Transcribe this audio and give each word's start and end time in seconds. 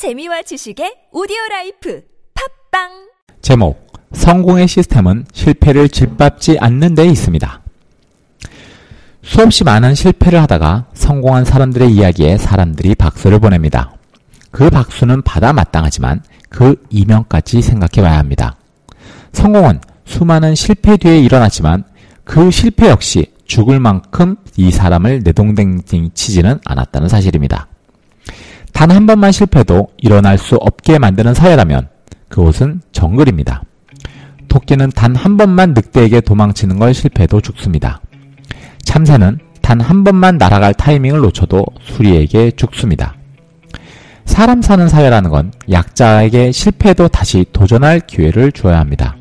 재미와 0.00 0.40
지식의 0.40 1.10
오디오 1.12 1.36
life 1.50 2.00
팟빵 2.32 3.10
제목 3.42 3.92
성공의 4.12 4.66
시스템은 4.66 5.26
실패를 5.30 5.90
짓밟지 5.90 6.56
않는 6.58 6.94
데 6.94 7.04
있습니다. 7.04 7.60
수없이 9.22 9.62
많은 9.62 9.94
실패를 9.94 10.40
하다가 10.40 10.86
성공한 10.94 11.44
사람들의 11.44 11.92
이야기에 11.92 12.38
사람들이 12.38 12.94
박수를 12.94 13.40
보냅니다. 13.40 13.92
그 14.50 14.70
박수는 14.70 15.20
받아 15.20 15.52
마땅하지만 15.52 16.22
그 16.48 16.82
이면까지 16.88 17.60
생각해 17.60 18.00
봐야 18.00 18.18
합니다. 18.18 18.56
성공은 19.34 19.82
수많은 20.06 20.54
실패 20.54 20.96
뒤에 20.96 21.18
일어났지만 21.18 21.84
그 22.24 22.50
실패 22.50 22.88
역시 22.88 23.34
죽을 23.44 23.78
만큼 23.80 24.36
이 24.56 24.70
사람을 24.70 25.20
내동댕 25.24 25.82
치지는 26.14 26.58
않았다는 26.64 27.10
사실입니다. 27.10 27.69
단 28.72 28.90
한 28.90 29.06
번만 29.06 29.32
실패도 29.32 29.88
일어날 29.98 30.38
수 30.38 30.56
없게 30.56 30.98
만드는 30.98 31.34
사회라면 31.34 31.88
그곳은 32.28 32.80
정글입니다. 32.92 33.62
토끼는 34.48 34.90
단 34.90 35.14
한 35.14 35.36
번만 35.36 35.74
늑대에게 35.74 36.20
도망치는 36.22 36.78
걸 36.78 36.94
실패해도 36.94 37.40
죽습니다. 37.40 38.00
참새는 38.84 39.38
단 39.62 39.80
한 39.80 40.02
번만 40.02 40.38
날아갈 40.38 40.74
타이밍을 40.74 41.20
놓쳐도 41.20 41.64
수리에게 41.82 42.52
죽습니다. 42.52 43.14
사람 44.24 44.62
사는 44.62 44.88
사회라는 44.88 45.30
건 45.30 45.52
약자에게 45.70 46.50
실패해도 46.52 47.08
다시 47.08 47.44
도전할 47.52 48.00
기회를 48.00 48.50
주어야 48.52 48.80
합니다. 48.80 49.16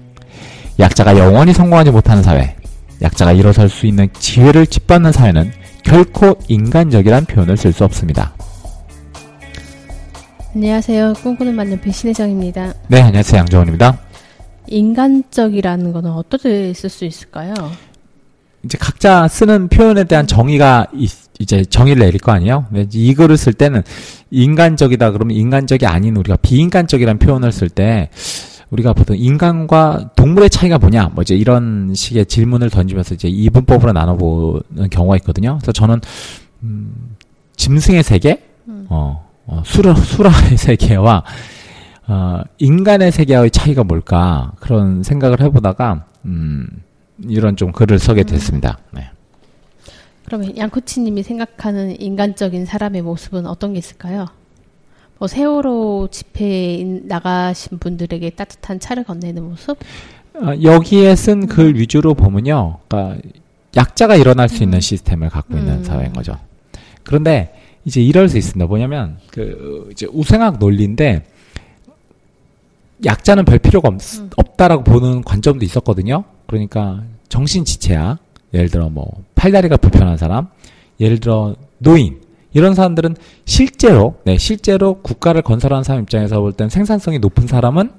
약자가 0.79 1.17
영원히 1.17 1.53
성공하지 1.53 1.91
못하는 1.91 2.23
사회, 2.23 2.55
약자가 3.01 3.33
일어설 3.33 3.69
수 3.69 3.85
있는 3.85 4.07
기회를 4.13 4.65
짓밟는 4.65 5.11
사회는 5.11 5.51
결코 5.83 6.37
인간적이란 6.47 7.25
표현을 7.25 7.57
쓸 7.57 7.73
수 7.73 7.83
없습니다. 7.83 8.33
안녕하세요. 10.53 11.13
꿈꾸는 11.21 11.55
만년필 11.55 11.93
신혜정입니다. 11.93 12.73
네, 12.87 13.01
안녕하세요. 13.01 13.39
양정원입니다. 13.41 13.99
인간적이라는 14.67 15.93
거는 15.93 16.11
어떻게 16.11 16.73
쓸 16.73 16.89
수 16.89 17.05
있을까요? 17.05 17.53
이제 18.63 18.77
각자 18.77 19.27
쓰는 19.27 19.67
표현에 19.67 20.03
대한 20.03 20.27
정의가 20.27 20.87
있- 20.93 21.29
이제 21.39 21.63
정의를 21.63 22.03
내릴 22.05 22.19
거 22.19 22.31
아니에요? 22.31 22.65
이제 22.75 22.99
이거를 22.99 23.37
쓸 23.37 23.53
때는 23.53 23.83
인간적이다 24.31 25.11
그러면 25.11 25.37
인간적이 25.37 25.85
아닌 25.85 26.17
우리가 26.17 26.35
비인간적이라는 26.37 27.19
표현을 27.19 27.51
쓸 27.51 27.69
때 27.69 28.09
우리가 28.71 28.93
보통 28.93 29.15
인간과 29.17 30.11
동물의 30.15 30.49
차이가 30.49 30.77
뭐냐 30.77 31.11
뭐 31.13 31.21
이제 31.21 31.35
이런 31.35 31.93
식의 31.95 32.25
질문을 32.25 32.69
던지면서 32.69 33.15
이제 33.15 33.27
이분법으로 33.29 33.93
나눠보는 33.93 34.89
경우가 34.91 35.15
있거든요. 35.17 35.57
그래서 35.61 35.71
저는 35.71 36.01
음, 36.63 37.15
짐승의 37.55 38.03
세계, 38.03 38.43
어, 38.89 39.28
어 39.49 39.63
수라 39.65 39.95
수라의 39.95 40.57
세계와 40.57 41.23
어, 42.07 42.41
인간의 42.59 43.11
세계와의 43.11 43.51
차이가 43.51 43.83
뭘까 43.83 44.51
그런 44.59 45.03
생각을 45.03 45.41
해보다가 45.41 46.05
음, 46.25 46.67
이런 47.27 47.55
좀 47.55 47.71
글을 47.71 47.99
써게 47.99 48.23
됐습니다. 48.23 48.79
네. 48.91 49.09
그러면 50.25 50.55
양코치님이 50.55 51.23
생각하는 51.23 51.99
인간적인 51.99 52.65
사람의 52.65 53.01
모습은 53.01 53.47
어떤 53.47 53.73
게 53.73 53.79
있을까요? 53.79 54.27
뭐 55.17 55.27
세월호 55.27 56.09
집회에 56.11 56.83
나가신 57.03 57.79
분들에게 57.79 58.29
따뜻한 58.31 58.79
차를 58.79 59.03
건네는 59.03 59.43
모습? 59.43 59.77
어, 60.35 60.53
여기에 60.61 61.15
쓴 61.15 61.47
글 61.47 61.75
위주로 61.75 62.13
보면요, 62.13 62.77
그러니까 62.87 63.21
약자가 63.75 64.15
일어날 64.15 64.47
수 64.49 64.63
있는 64.63 64.79
시스템을 64.79 65.29
갖고 65.29 65.57
있는 65.57 65.79
음. 65.79 65.83
사회인 65.83 66.13
거죠. 66.13 66.37
그런데 67.03 67.58
이제 67.85 68.01
이럴 68.01 68.29
수 68.29 68.37
있습니다. 68.37 68.65
뭐냐면 68.67 69.17
그 69.31 69.89
이제 69.91 70.07
우생학 70.11 70.59
논리인데 70.59 71.25
약자는 73.05 73.45
별 73.45 73.59
필요가 73.59 73.87
없, 73.89 73.97
없다라고 74.35 74.83
보는 74.83 75.23
관점도 75.23 75.63
있었거든요. 75.65 76.23
그러니까 76.47 77.03
정신 77.29 77.63
지체야. 77.65 78.17
예를 78.53 78.69
들어 78.69 78.89
뭐 78.89 79.23
팔다리가 79.35 79.77
불편한 79.77 80.17
사람, 80.17 80.47
예를 80.99 81.19
들어 81.19 81.55
노인 81.77 82.19
이런 82.51 82.73
사람들은 82.73 83.15
실제로 83.45 84.15
네 84.25 84.37
실제로 84.37 84.95
국가를 85.01 85.43
건설하는 85.43 85.83
사람 85.83 86.01
입장에서 86.01 86.39
볼 86.41 86.53
땐 86.53 86.67
생산성이 86.69 87.19
높은 87.19 87.45
사람은 87.47 87.91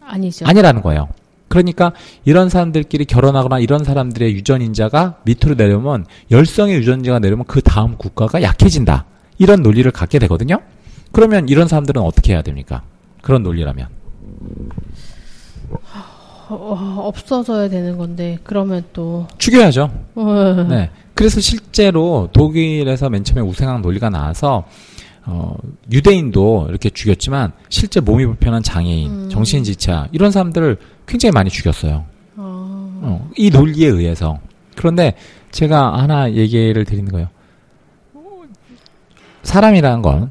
아니죠. 0.00 0.46
아니라는 0.46 0.80
거예요. 0.82 1.08
그러니까 1.48 1.92
이런 2.24 2.48
사람들끼리 2.48 3.04
결혼하거나 3.04 3.58
이런 3.58 3.84
사람들의 3.84 4.32
유전인자가 4.34 5.18
밑으로 5.24 5.54
내려오면 5.56 6.06
열성의 6.30 6.76
유전자가 6.76 7.18
내려오면 7.18 7.44
그 7.46 7.60
다음 7.60 7.96
국가가 7.98 8.40
약해진다. 8.40 9.04
이런 9.40 9.62
논리를 9.62 9.90
갖게 9.90 10.18
되거든요. 10.20 10.60
그러면 11.12 11.48
이런 11.48 11.66
사람들은 11.66 12.00
어떻게 12.02 12.34
해야 12.34 12.42
됩니까? 12.42 12.82
그런 13.22 13.42
논리라면. 13.42 13.88
어, 16.50 16.96
없어져야 17.04 17.68
되는 17.68 17.96
건데 17.96 18.38
그러면 18.44 18.84
또 18.92 19.26
죽여야죠. 19.38 19.90
어, 20.14 20.66
네. 20.68 20.90
그래서 21.14 21.40
실제로 21.40 22.28
독일에서 22.32 23.08
맨 23.08 23.24
처음에 23.24 23.40
우생학 23.40 23.80
논리가 23.80 24.10
나와서 24.10 24.64
어, 25.24 25.56
유대인도 25.90 26.66
이렇게 26.68 26.90
죽였지만 26.90 27.52
실제 27.70 28.00
몸이 28.00 28.26
불편한 28.26 28.62
장애인, 28.62 29.30
정신 29.30 29.64
지체 29.64 30.04
이런 30.12 30.32
사람들을 30.32 30.76
굉장히 31.06 31.32
많이 31.32 31.48
죽였어요. 31.48 32.04
어, 32.36 33.00
어, 33.02 33.30
이 33.38 33.48
논리에 33.48 33.88
의해서. 33.88 34.38
그런데 34.76 35.14
제가 35.50 35.98
하나 35.98 36.30
얘기를 36.30 36.84
드리는 36.84 37.10
거예요. 37.10 37.28
사람이라는 39.50 40.02
건 40.02 40.30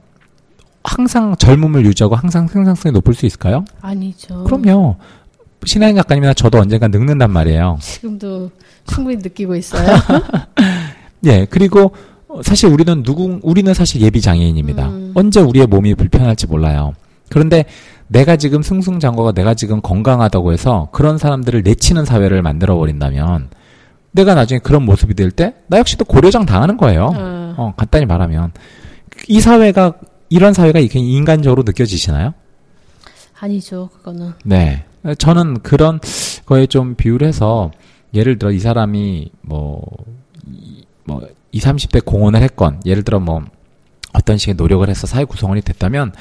항상 0.83 1.35
젊음을 1.35 1.85
유지하고 1.85 2.15
항상 2.15 2.47
생산성이 2.47 2.93
높을 2.93 3.13
수 3.13 3.25
있을까요? 3.25 3.65
아니죠. 3.81 4.45
그럼요. 4.45 4.95
신하인 5.65 5.95
작가님이나 5.97 6.33
저도 6.33 6.57
언젠가 6.59 6.87
늙는단 6.87 7.29
말이에요. 7.31 7.77
지금도 7.81 8.49
충분히 8.87 9.17
느끼고 9.17 9.55
있어요. 9.57 9.85
예, 11.25 11.45
그리고 11.49 11.93
어, 12.29 12.41
사실 12.43 12.69
우리는 12.69 13.03
누구, 13.03 13.39
우리는 13.43 13.73
사실 13.73 14.01
예비 14.01 14.21
장애인입니다. 14.21 14.87
음. 14.87 15.11
언제 15.15 15.41
우리의 15.41 15.67
몸이 15.67 15.95
불편할지 15.95 16.47
몰라요. 16.47 16.93
그런데 17.29 17.65
내가 18.07 18.37
지금 18.37 18.61
승승장구가 18.61 19.33
내가 19.33 19.53
지금 19.53 19.81
건강하다고 19.81 20.53
해서 20.53 20.87
그런 20.93 21.17
사람들을 21.17 21.61
내치는 21.63 22.05
사회를 22.05 22.41
만들어 22.41 22.75
버린다면 22.77 23.49
내가 24.11 24.33
나중에 24.33 24.59
그런 24.59 24.83
모습이 24.85 25.13
될 25.13 25.29
때 25.31 25.53
나 25.67 25.77
역시도 25.79 26.05
고려장 26.05 26.45
당하는 26.45 26.77
거예요. 26.77 27.11
어, 27.15 27.53
어, 27.57 27.73
간단히 27.75 28.05
말하면 28.05 28.51
이 29.29 29.39
사회가 29.39 29.93
이런 30.29 30.53
사회가 30.53 30.79
이렇게 30.79 30.99
인간적으로 30.99 31.61
느껴지시나요? 31.63 32.33
아니죠. 33.39 33.89
그거는 33.93 34.33
네. 34.43 34.83
저는 35.19 35.61
그런 35.61 35.99
거에 36.47 36.65
좀 36.65 36.95
비유를 36.95 37.27
해서 37.27 37.71
예를 38.13 38.39
들어 38.39 38.51
이 38.51 38.59
사람이 38.59 39.31
뭐, 39.41 39.83
이, 40.47 40.83
뭐, 41.05 41.21
20, 41.51 41.69
30대 41.69 42.03
공헌을 42.03 42.41
했건, 42.41 42.81
예를 42.87 43.03
들어 43.03 43.19
뭐, 43.19 43.43
어떤 44.13 44.37
식의 44.37 44.55
노력을 44.55 44.87
해서 44.89 45.05
사회 45.05 45.25
구성원이 45.25 45.61
됐다면, 45.61 46.11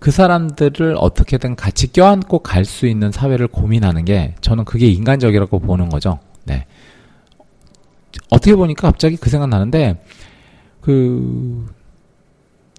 그 0.00 0.10
사람들을 0.10 0.96
어떻게든 0.98 1.54
같이 1.54 1.92
껴안고 1.92 2.40
갈 2.40 2.64
수 2.64 2.88
있는 2.88 3.12
사회를 3.12 3.46
고민하는 3.46 4.04
게, 4.04 4.34
저는 4.40 4.64
그게 4.64 4.88
인간적이라고 4.88 5.60
보는 5.60 5.88
거죠. 5.88 6.18
네. 6.44 6.66
어떻게 8.28 8.56
보니까 8.56 8.88
갑자기 8.90 9.16
그 9.16 9.30
생각 9.30 9.48
나는데, 9.48 10.02
그, 10.80 11.66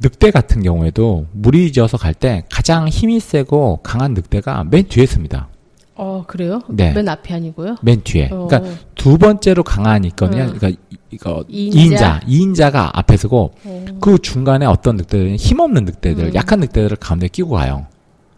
늑대 0.02 0.32
같은 0.32 0.62
경우에도 0.62 1.26
물이 1.32 1.72
지어서 1.72 1.98
갈 1.98 2.14
때 2.14 2.44
가장 2.52 2.88
힘이 2.88 3.20
세고 3.20 3.80
강한 3.84 4.14
늑대가 4.14 4.64
맨 4.64 4.88
뒤에 4.88 5.04
있습니다. 5.04 5.48
어 5.96 6.24
그래요? 6.28 6.62
네. 6.70 6.94
맨 6.94 7.08
앞이 7.10 7.34
아니고요. 7.34 7.78
맨 7.82 8.02
뒤에. 8.04 8.30
어. 8.32 8.48
그러니까 8.48 8.78
두 8.96 9.18
번째로 9.18 9.64
강한 9.64 10.04
있거든요. 10.06 10.44
음. 10.44 10.54
그러니까 10.58 10.70
이- 10.70 10.98
이거 11.10 11.44
이인자. 11.48 12.20
2인자, 12.20 12.28
2인자가 12.28 12.92
앞에 12.94 13.18
서고 13.18 13.54
어. 13.64 13.86
그 14.00 14.20
중간에 14.20 14.66
어떤 14.68 14.98
늑대들은 14.98 15.36
힘없는 15.38 15.86
늑대들, 15.86 16.26
음. 16.26 16.36
약한 16.36 16.60
늑대들을 16.60 16.98
가운데 16.98 17.28
끼고 17.28 17.52
가요. 17.52 17.88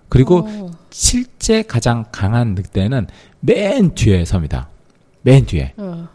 그리고 0.08 0.46
어. 0.48 0.72
실제 0.92 1.62
가장 1.64 2.06
강한 2.12 2.56
늑대는 2.56 3.08
맨 3.42 3.94
뒤에 3.94 4.24
섭니다. 4.24 4.70
맨 5.24 5.46
뒤에. 5.46 5.74
어. 5.78 6.08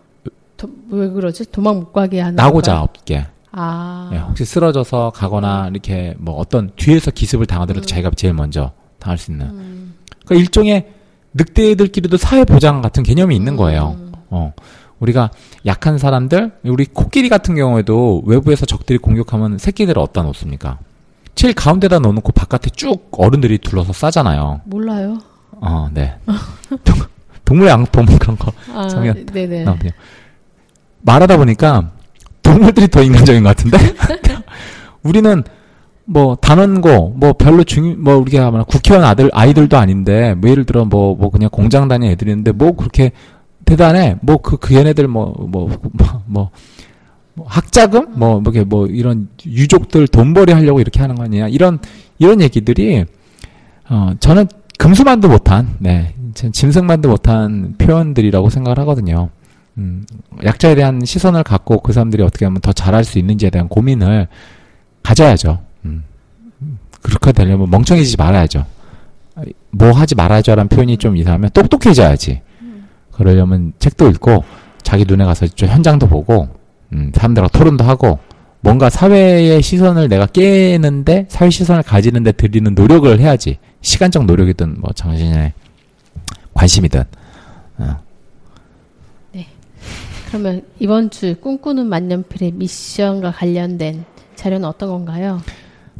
도, 0.56 0.68
왜 0.88 1.08
그러지? 1.10 1.50
도망 1.50 1.76
못 1.80 1.92
가게 1.92 2.20
하는 2.20 2.36
나고자 2.36 2.72
건가요? 2.72 2.84
없게. 2.84 3.26
아. 3.56 4.10
예, 4.12 4.18
혹시 4.18 4.44
쓰러져서 4.44 5.12
가거나 5.14 5.68
이렇게 5.70 6.14
뭐 6.18 6.34
어떤 6.36 6.70
뒤에서 6.76 7.10
기습을 7.10 7.46
당하더라도 7.46 7.86
자기가 7.86 8.10
제일 8.16 8.34
먼저 8.34 8.72
당할 8.98 9.16
수 9.18 9.30
있는. 9.30 9.46
음. 9.46 9.94
그러니까 10.24 10.40
일종의 10.42 10.92
늑대들끼리도 11.34 12.16
사회 12.16 12.44
보장 12.44 12.80
같은 12.80 13.02
개념이 13.02 13.34
있는 13.36 13.56
거예요. 13.56 13.96
음. 13.98 14.12
어. 14.30 14.52
우리가 15.00 15.30
약한 15.66 15.98
사람들, 15.98 16.52
우리 16.64 16.86
코끼리 16.86 17.28
같은 17.28 17.54
경우에도 17.56 18.22
외부에서 18.26 18.64
적들이 18.64 18.98
공격하면 18.98 19.58
새끼들을 19.58 20.00
어디다 20.00 20.22
놓습니까? 20.22 20.78
제일 21.34 21.52
가운데다 21.52 21.98
넣어놓고 21.98 22.32
바깥에 22.32 22.70
쭉 22.70 23.08
어른들이 23.12 23.58
둘러서 23.58 23.92
싸잖아요. 23.92 24.62
몰라요. 24.64 25.18
어, 25.50 25.88
네. 25.92 26.16
동- 26.84 26.96
동물 27.44 27.68
양품 27.68 28.06
그런 28.18 28.36
거 28.38 28.52
아. 28.72 28.88
네네. 29.32 29.64
나오네요. 29.64 29.90
말하다 31.02 31.36
보니까 31.36 31.90
동물들이 32.44 32.86
더 32.88 33.02
인간적인 33.02 33.42
것 33.42 33.56
같은데? 33.56 33.78
우리는 35.02 35.42
뭐 36.04 36.36
단원고 36.36 37.14
뭐 37.16 37.32
별로 37.32 37.64
중요 37.64 37.96
뭐 37.98 38.16
우리가 38.16 38.52
말 38.52 38.62
국회의원 38.64 39.04
아들 39.04 39.30
아이들도 39.32 39.76
아닌데 39.76 40.34
뭐 40.34 40.48
예를 40.48 40.64
들어 40.64 40.84
뭐뭐 40.84 41.30
그냥 41.30 41.50
공장 41.50 41.88
다니는 41.88 42.12
애들인데 42.12 42.52
뭐 42.52 42.76
그렇게 42.76 43.10
대단해 43.64 44.16
뭐그그 44.20 44.74
얘네들 44.74 45.08
뭐뭐 45.08 45.70
뭐 46.26 46.50
뭐 47.34 47.46
학자금 47.48 48.12
뭐 48.16 48.40
뭐게 48.40 48.64
뭐 48.64 48.86
이런 48.86 49.28
유족들 49.44 50.08
돈벌이 50.08 50.52
하려고 50.52 50.80
이렇게 50.80 51.00
하는 51.00 51.16
거 51.16 51.24
아니냐 51.24 51.48
이런 51.48 51.78
이런 52.18 52.40
얘기들이 52.40 53.04
어 53.88 54.12
저는 54.20 54.46
금수만도 54.78 55.28
못한 55.28 55.76
네전 55.78 56.52
짐승만도 56.52 57.08
못한 57.08 57.74
표현들이라고 57.78 58.50
생각을 58.50 58.78
하거든요. 58.80 59.30
음, 59.78 60.04
약자에 60.44 60.74
대한 60.74 61.04
시선을 61.04 61.42
갖고 61.42 61.80
그 61.80 61.92
사람들이 61.92 62.22
어떻게 62.22 62.44
하면 62.44 62.60
더 62.60 62.72
잘할 62.72 63.04
수 63.04 63.18
있는지에 63.18 63.50
대한 63.50 63.68
고민을 63.68 64.28
가져야죠. 65.02 65.60
음. 65.84 66.04
그렇게 67.02 67.32
되려면 67.32 67.68
멍청해지지 67.70 68.16
말아야죠. 68.16 68.66
뭐 69.70 69.90
하지 69.90 70.14
말아야죠라는 70.14 70.68
표현이 70.68 70.96
좀 70.98 71.16
이상하면 71.16 71.50
똑똑해져야지. 71.50 72.40
그러려면 73.12 73.72
책도 73.78 74.08
읽고 74.10 74.44
자기 74.82 75.04
눈에 75.06 75.24
가서 75.24 75.46
좀 75.48 75.68
현장도 75.68 76.08
보고 76.08 76.48
음, 76.92 77.10
사람들하고 77.14 77.56
토론도 77.56 77.84
하고 77.84 78.18
뭔가 78.60 78.88
사회의 78.88 79.60
시선을 79.60 80.08
내가 80.08 80.26
깨는데 80.26 81.26
사회 81.28 81.50
시선을 81.50 81.82
가지는데 81.82 82.32
들이는 82.32 82.74
노력을 82.74 83.18
해야지. 83.20 83.58
시간적 83.82 84.24
노력이든 84.24 84.80
뭐 84.80 84.90
정신의 84.94 85.52
관심이든. 86.54 87.04
어. 87.78 88.03
그러면 90.34 90.62
이번 90.80 91.10
주 91.10 91.36
꿈꾸는 91.40 91.86
만년필의 91.86 92.54
미션과 92.56 93.30
관련된 93.30 94.04
자료는 94.34 94.66
어떤 94.66 94.88
건가요? 94.88 95.40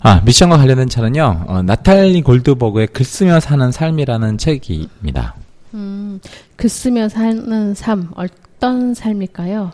아, 0.00 0.22
미션과 0.24 0.56
관련된 0.56 0.88
차는요, 0.88 1.44
어, 1.46 1.62
나탈리 1.62 2.20
골드버그의 2.22 2.88
글 2.88 3.04
쓰며 3.04 3.38
사는 3.38 3.70
삶이라는 3.70 4.36
책입니다. 4.38 5.36
음, 5.74 6.18
글 6.56 6.68
쓰며 6.68 7.08
사는 7.08 7.74
삶 7.74 8.08
어떤 8.16 8.92
삶일까요? 8.92 9.70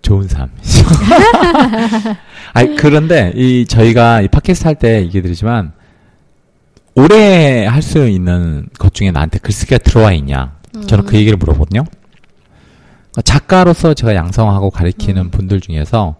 좋은 0.00 0.26
삶. 0.26 0.48
아니, 2.54 2.74
그런데, 2.74 3.34
이, 3.36 3.66
저희가 3.66 4.22
이 4.22 4.28
팟캐스트 4.28 4.66
할 4.66 4.74
때 4.76 5.02
얘기 5.02 5.20
드리지만, 5.20 5.72
오래 6.94 7.66
할 7.66 7.82
수 7.82 8.08
있는 8.08 8.66
것 8.78 8.94
중에 8.94 9.10
나한테 9.10 9.40
글쓰기가 9.40 9.76
들어와 9.76 10.14
있냐. 10.14 10.56
저는 10.86 11.04
그 11.04 11.16
얘기를 11.16 11.36
물어보거든요. 11.36 11.84
작가로서 13.22 13.94
제가 13.94 14.14
양성하고 14.14 14.70
가리키는 14.70 15.30
분들 15.30 15.60
중에서, 15.60 16.16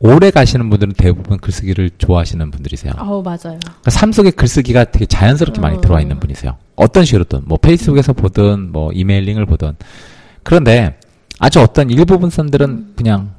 오래 0.00 0.30
가시는 0.30 0.70
분들은 0.70 0.94
대부분 0.96 1.38
글쓰기를 1.38 1.90
좋아하시는 1.98 2.50
분들이세요. 2.50 2.92
아우 2.96 3.22
맞아요. 3.22 3.38
그러니까 3.42 3.90
삶 3.90 4.12
속에 4.12 4.30
글쓰기가 4.30 4.84
되게 4.84 5.06
자연스럽게 5.06 5.60
많이 5.60 5.76
음. 5.76 5.80
들어와 5.80 6.00
있는 6.00 6.20
분이세요. 6.20 6.56
어떤 6.76 7.04
식으로든 7.04 7.42
뭐 7.46 7.58
페이스북에서 7.58 8.12
보든 8.12 8.70
뭐 8.70 8.92
이메일링을 8.92 9.46
보든 9.46 9.74
그런데 10.44 10.98
아주 11.40 11.60
어떤 11.60 11.90
일부분 11.90 12.30
사람들은 12.30 12.92
그냥 12.96 13.32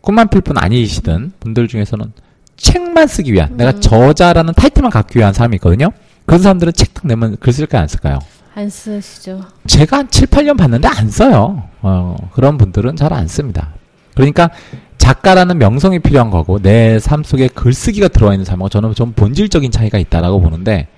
꿈만 0.00 0.28
필 0.28 0.40
뿐 0.42 0.56
아니시던 0.56 1.32
분들 1.40 1.66
중에서는 1.66 2.12
책만 2.56 3.08
쓰기 3.08 3.32
위한 3.32 3.56
내가 3.56 3.72
음. 3.72 3.80
저자라는 3.80 4.54
타이틀만 4.54 4.90
갖기 4.92 5.18
위한 5.18 5.32
사람이 5.32 5.56
있거든요. 5.56 5.90
그런 6.28 6.42
사람들은 6.42 6.72
책 6.74 6.92
딱 6.94 7.06
내면 7.06 7.36
글 7.40 7.52
쓸까요 7.52 7.82
안 7.82 7.88
쓸까요? 7.88 8.18
안 8.54 8.68
쓰시죠? 8.68 9.40
제가 9.66 9.98
한 9.98 10.10
7, 10.10 10.26
8년 10.28 10.58
봤는데 10.58 10.88
안 10.88 11.08
써요. 11.10 11.62
어, 11.80 12.16
그런 12.32 12.58
분들은 12.58 12.96
잘 12.96 13.12
안 13.12 13.26
씁니다. 13.28 13.70
그러니까 14.14 14.50
작가라는 14.98 15.58
명성이 15.58 16.00
필요한 16.00 16.30
거고 16.30 16.58
내 16.60 16.98
삶 17.00 17.22
속에 17.24 17.48
글쓰기가 17.48 18.08
들어와 18.08 18.34
있는 18.34 18.44
삶하고 18.44 18.68
저는 18.68 18.94
좀 18.94 19.12
본질적인 19.12 19.70
차이가 19.70 19.96
있다라고 19.98 20.40
보는데 20.40 20.88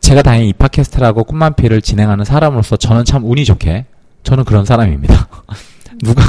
제가 0.00 0.22
다행히 0.22 0.48
이 0.48 0.52
팟캐스트라고 0.54 1.24
꿈만피를 1.24 1.80
진행하는 1.82 2.24
사람으로서 2.24 2.76
저는 2.76 3.04
참 3.04 3.24
운이 3.24 3.44
좋게 3.44 3.84
저는 4.24 4.44
그런 4.44 4.64
사람입니다. 4.64 5.28
누가 6.02 6.22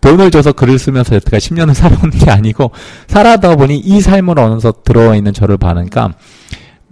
돈을 0.00 0.30
줘서 0.32 0.52
글을 0.52 0.78
쓰면서 0.78 1.14
여태까 1.14 1.38
10년을 1.38 1.74
살아온 1.74 2.10
게 2.10 2.30
아니고 2.30 2.72
살아다 3.06 3.54
보니 3.56 3.78
이 3.78 4.00
삶을 4.00 4.38
어느서 4.38 4.72
들어와 4.84 5.14
있는 5.16 5.32
저를 5.32 5.56
봐니까 5.56 6.12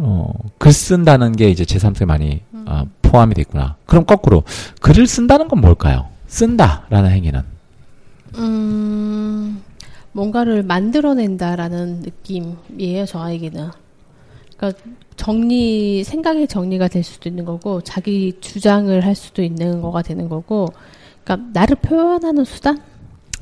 어, 0.03 0.33
글 0.57 0.73
쓴다는 0.73 1.33
게 1.33 1.51
이제 1.51 1.67
제삶 1.67 1.93
속에 1.93 2.07
많이 2.07 2.41
아, 2.65 2.87
포함이 3.03 3.35
돼 3.35 3.43
있구나. 3.43 3.77
그럼 3.85 4.07
거꾸로 4.07 4.45
글을 4.81 5.07
쓴다는 5.07 5.47
건 5.47 5.61
뭘까요? 5.61 6.09
쓴다라는 6.27 7.11
행위는 7.11 7.43
음, 8.37 9.61
뭔가를 10.13 10.63
만들어낸다라는 10.63 12.01
느낌이에요, 12.01 13.05
저에게는. 13.05 13.71
그러니까 14.57 14.81
정리, 15.17 16.05
생각의 16.05 16.49
정리가 16.49 16.89
될 16.89 17.03
수도 17.03 17.29
있는 17.29 17.45
거고, 17.45 17.81
자기 17.81 18.33
주장을 18.41 19.05
할 19.05 19.15
수도 19.15 19.43
있는 19.43 19.83
거가 19.83 20.03
되는 20.03 20.29
거고, 20.29 20.69
그러니까 21.25 21.51
나를 21.53 21.77
표현하는 21.77 22.45
수단이라고 22.45 22.83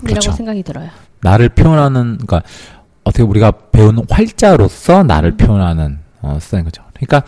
그렇죠. 0.07 0.33
생각이 0.33 0.63
들어요. 0.63 0.89
나를 1.21 1.51
표현하는 1.51 2.19
그러니까 2.19 2.43
어떻게 3.05 3.23
우리가 3.23 3.51
배우는 3.73 4.05
활자로서 4.09 5.03
나를 5.03 5.37
표현하는 5.37 5.99
어, 6.23 6.39
쓰는 6.41 6.65
거죠. 6.65 6.83
그러니까 6.95 7.23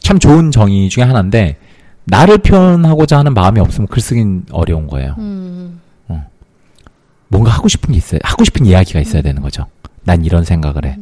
참 0.00 0.18
좋은 0.18 0.50
정의 0.50 0.88
중에 0.88 1.04
하나인데 1.04 1.58
나를 2.04 2.38
표현하고자 2.38 3.18
하는 3.18 3.34
마음이 3.34 3.60
없으면 3.60 3.88
글쓰긴 3.88 4.46
어려운 4.50 4.86
거예요. 4.86 5.14
음, 5.18 5.80
뭔가 7.28 7.50
하고 7.50 7.68
싶은 7.68 7.92
게 7.92 7.98
있어요. 7.98 8.20
하고 8.24 8.44
싶은 8.44 8.66
이야기가 8.66 9.00
있어야 9.00 9.22
되는 9.22 9.42
거죠. 9.42 9.66
난 10.04 10.24
이런 10.24 10.44
생각을 10.44 10.86
해. 10.86 10.98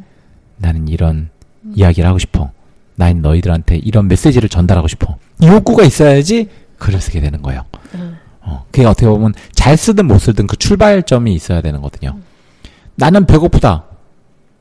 나는 0.56 0.88
이런 0.88 1.30
이야기를 1.74 2.08
하고 2.08 2.18
싶어. 2.18 2.50
난 2.96 3.22
너희들한테 3.22 3.76
이런 3.76 4.08
메시지를 4.08 4.48
전달하고 4.48 4.88
싶어. 4.88 5.16
이 5.40 5.46
욕구가 5.46 5.84
있어야지 5.84 6.48
글을 6.78 7.00
쓰게 7.00 7.20
되는 7.20 7.42
거예요. 7.42 7.64
음. 7.94 8.16
어, 8.40 8.64
그게 8.70 8.84
어떻게 8.86 9.06
보면 9.06 9.34
잘 9.52 9.76
쓰든 9.76 10.06
못 10.06 10.18
쓰든 10.18 10.46
그 10.46 10.56
출발점이 10.56 11.32
있어야 11.34 11.60
되는 11.60 11.80
거거든요. 11.80 12.18
나는 12.96 13.26
배고프다. 13.26 13.84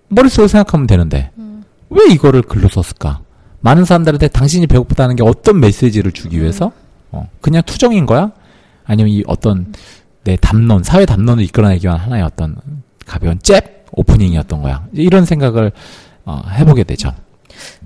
머릿속에 0.10 0.48
생각하면 0.48 0.86
되는데 0.86 1.32
왜 1.96 2.14
이거를 2.14 2.42
글로 2.42 2.68
썼을까? 2.68 3.22
많은 3.62 3.86
사람들한테 3.86 4.28
당신이 4.28 4.68
배고프다는 4.68 5.16
게 5.16 5.24
어떤 5.24 5.60
메시지를 5.60 6.12
주기 6.12 6.40
위해서 6.40 6.72
어, 7.12 7.28
그냥 7.42 7.64
투정인 7.66 8.06
거야? 8.06 8.32
아니면 8.84 9.12
이 9.12 9.24
어떤 9.26 9.74
내 10.24 10.36
담론, 10.36 10.84
사회 10.84 11.06
담론을 11.06 11.44
이끌어내기 11.46 11.88
위한 11.88 12.00
하나의 12.00 12.24
어떤 12.24 12.56
가벼운 13.06 13.40
잽 13.42 13.86
오프닝이었던 13.94 14.62
거야. 14.62 14.86
이런 14.94 15.26
생각을 15.26 15.72
어, 16.26 16.42
해보게 16.52 16.84
되죠. 16.84 17.14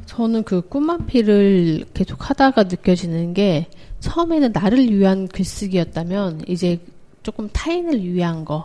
저는 0.05 0.43
그 0.43 0.61
꿈만피를 0.61 1.85
계속 1.93 2.29
하다가 2.29 2.63
느껴지는 2.63 3.33
게 3.33 3.67
처음에는 3.99 4.51
나를 4.51 4.91
위한 4.91 5.27
글쓰기였다면 5.27 6.41
이제 6.47 6.79
조금 7.21 7.47
타인을 7.51 8.01
위한 8.03 8.43
거 8.43 8.63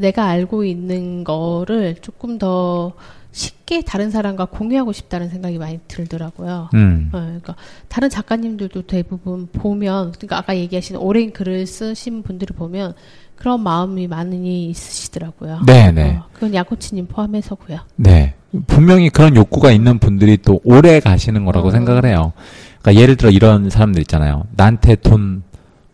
내가 0.00 0.26
알고 0.26 0.64
있는 0.64 1.24
거를 1.24 1.96
조금 2.00 2.38
더 2.38 2.92
쉽게 3.32 3.82
다른 3.82 4.10
사람과 4.10 4.46
공유하고 4.46 4.92
싶다는 4.92 5.28
생각이 5.28 5.58
많이 5.58 5.78
들더라고요. 5.86 6.70
음, 6.74 7.10
어, 7.12 7.18
그러니까 7.18 7.54
다른 7.88 8.08
작가님들도 8.10 8.82
대부분 8.82 9.46
보면 9.52 10.12
그러니까 10.12 10.38
아까 10.38 10.56
얘기하신 10.56 10.96
오랜 10.96 11.32
글을 11.32 11.66
쓰신 11.66 12.22
분들을 12.22 12.56
보면 12.56 12.94
그런 13.36 13.62
마음이 13.62 14.08
많이 14.08 14.70
있으시더라고요. 14.70 15.60
네, 15.66 15.92
네. 15.92 16.16
어, 16.16 16.24
그건 16.32 16.54
야코치님 16.54 17.06
포함해서고요. 17.06 17.78
네. 17.96 18.34
분명히 18.66 19.10
그런 19.10 19.36
욕구가 19.36 19.70
있는 19.72 19.98
분들이 19.98 20.38
또 20.38 20.60
오래 20.64 20.98
가시는 21.00 21.44
거라고 21.44 21.68
어. 21.68 21.70
생각을 21.70 22.06
해요. 22.06 22.32
그러니까 22.80 23.00
예를 23.02 23.16
들어 23.16 23.30
이런 23.30 23.68
사람들 23.70 24.00
있잖아요. 24.02 24.44
나한테 24.56 24.96
돈 24.96 25.42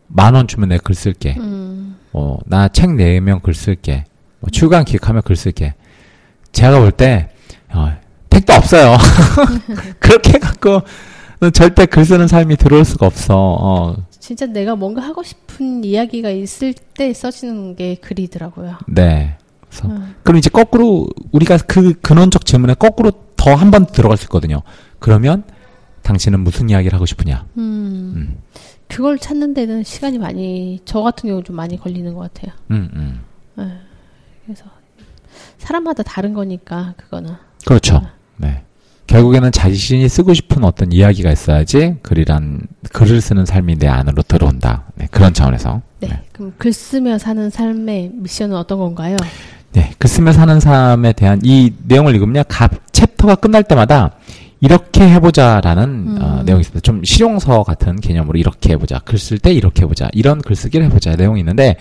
만 0.07 0.35
원 0.37 0.47
주면 0.47 0.69
내가 0.69 0.81
글 0.83 0.95
쓸게. 0.95 1.35
음, 1.39 1.94
어, 2.15 2.39
나 2.47 2.69
책 2.69 2.95
내면 2.95 3.41
글 3.43 3.53
쓸게. 3.55 4.05
뭐 4.41 4.49
출간 4.51 4.85
기획하면 4.85 5.23
글 5.23 5.37
쓸게. 5.37 5.75
제가 6.53 6.79
볼 6.79 6.93
때, 6.93 7.29
어, 7.73 7.93
택도 8.31 8.53
없어요. 8.55 8.97
그렇게 9.99 10.35
해갖고, 10.35 10.83
절대 11.53 11.87
글 11.87 12.05
쓰는 12.05 12.29
삶이 12.29 12.57
들어올 12.57 12.85
수가 12.85 13.07
없어. 13.07 13.35
어, 13.37 13.97
진짜 14.21 14.47
내가 14.47 14.77
뭔가 14.77 15.03
하고 15.03 15.23
싶은 15.23 15.85
이야기가 15.85 16.31
있을 16.31 16.73
때 16.97 17.13
써지는 17.13 17.77
게 17.77 17.97
글이더라고요. 17.97 18.79
네. 18.89 19.37
그래서, 19.69 19.89
음. 19.89 20.15
그럼 20.23 20.39
이제 20.39 20.49
거꾸로, 20.49 21.09
우리가 21.33 21.59
그 21.59 21.95
근원적 22.01 22.47
질문에 22.47 22.75
거꾸로 22.75 23.11
더 23.37 23.55
한 23.57 23.71
번 23.71 23.87
들어갈 23.87 24.17
수 24.17 24.25
있거든요. 24.27 24.63
그러면, 25.01 25.43
당신은 26.03 26.41
무슨 26.41 26.71
이야기를 26.71 26.95
하고 26.95 27.07
싶으냐? 27.07 27.47
음, 27.59 28.13
음, 28.17 28.37
그걸 28.95 29.19
찾는 29.19 29.55
데는 29.55 29.83
시간이 29.83 30.19
많이 30.19 30.79
저 30.85 31.03
같은 31.03 31.29
경우 31.29 31.43
좀 31.43 31.57
많이 31.57 31.77
걸리는 31.77 32.15
것 32.15 32.33
같아요. 32.33 32.55
음, 32.71 32.89
음. 33.57 33.71
그래서 34.45 34.67
사람마다 35.59 36.05
다른 36.05 36.33
거니까 36.33 36.95
그거는 36.97 37.35
그렇죠. 37.67 38.03
네. 38.37 38.63
결국에는 39.09 39.51
자신이 39.51 40.09
쓰고 40.09 40.33
싶은 40.33 40.63
어떤 40.63 40.93
이야기가 40.93 41.33
있어야지 41.33 41.97
글이란 42.03 42.69
글을 42.93 43.21
쓰는 43.21 43.45
삶이 43.45 43.79
내 43.81 43.89
안으로 43.89 44.23
들어온다. 44.23 44.85
네, 44.95 45.09
그런 45.11 45.35
차원에서. 45.35 45.83
네. 45.99 46.09
네. 46.09 46.23
그럼 46.33 46.55
글 46.57 46.73
쓰며 46.73 47.19
사는 47.19 47.51
삶의 47.51 48.13
미션은 48.15 48.57
어떤 48.57 48.79
건가요? 48.79 49.17
네, 49.73 49.93
글 49.99 50.09
쓰며 50.09 50.33
사는 50.33 50.61
삶에 50.61 51.15
대한 51.15 51.41
이 51.43 51.73
내용을 51.89 52.15
읽으면 52.15 52.45
각 52.47 52.93
챕터가 52.93 53.35
끝날 53.35 53.65
때마다 53.65 54.13
이렇게 54.65 55.07
해보자라는 55.07 55.85
음. 55.85 56.19
어, 56.23 56.43
내용이 56.43 56.63
있습니다. 56.63 56.81
좀 56.81 57.05
실용서 57.05 57.65
같은 57.65 58.01
개념으로 58.01 58.39
이렇게 58.39 58.71
해보자. 58.73 58.99
글 59.01 59.19
쓸 59.19 59.39
때 59.39 59.53
이렇게 59.53 59.83
해보자. 59.83 60.09
이런 60.13 60.41
글쓰기를 60.41 60.87
해보자 60.87 61.17
내용이 61.17 61.41
있는데 61.41 61.77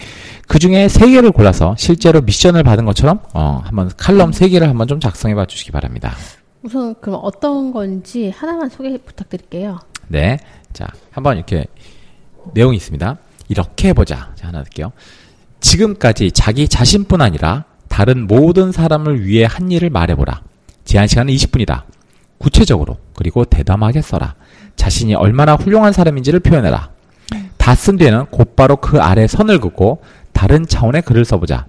그 0.50 0.60
중에 0.60 0.90
세 0.90 1.10
개를 1.10 1.32
골라서 1.32 1.76
실제로 1.78 2.20
미션을 2.22 2.64
받은 2.64 2.84
것처럼 2.84 3.20
어, 3.34 3.62
한번 3.64 3.90
칼럼 3.96 4.34
세 4.34 4.50
개를 4.50 4.68
한번 4.68 4.88
좀 4.88 5.00
작성해봐 5.00 5.46
주시기 5.46 5.72
바랍니다. 5.72 6.14
우선 6.62 6.94
그럼 7.00 7.22
어떤 7.24 7.72
건지 7.72 8.34
하나만 8.36 8.70
소개 8.70 8.98
부탁드릴게요. 8.98 9.80
네, 10.10 10.38
자 10.74 10.86
한번 11.12 11.38
이렇게 11.38 11.66
내용이 12.54 12.76
있습니다. 12.76 13.18
이렇게 13.48 13.90
해보자. 13.90 14.34
자 14.36 14.50
하나 14.50 14.58
할게요. 14.58 14.92
지금까지 15.62 16.32
자기 16.34 16.68
자신뿐 16.68 17.22
아니라 17.22 17.64
다른 17.88 18.28
모든 18.28 18.74
사람을 18.74 19.26
위해 19.26 19.46
한 19.50 19.72
일을 19.72 19.90
말해보라. 19.90 20.42
제한 20.84 21.08
시간은 21.08 21.34
20분이다. 21.34 21.84
구체적으로 22.38 22.98
그리고 23.16 23.46
대담하게 23.46 24.02
써라. 24.02 24.36
자신이 24.76 25.16
얼마나 25.16 25.56
훌륭한 25.56 25.94
사람인지를 25.94 26.40
표현해라. 26.42 26.90
다 27.58 27.76
쓴 27.76 27.98
뒤에는 27.98 28.26
곧바로 28.26 28.76
그 28.78 29.00
아래 29.00 29.26
선을 29.28 29.60
긋고 29.60 30.02
다른 30.34 30.66
차원의 30.68 31.04
글을 31.04 31.24
써보자. 31.26 31.66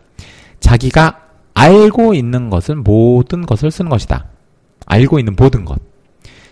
자기가 0.60 1.20
알고 1.54 2.14
있는 2.14 2.50
것은 2.50 2.82
모든 2.82 3.46
것을 3.46 3.70
쓰는 3.70 3.90
것이다. 3.90 4.26
알고 4.86 5.18
있는 5.20 5.36
모든 5.36 5.64
것. 5.64 5.78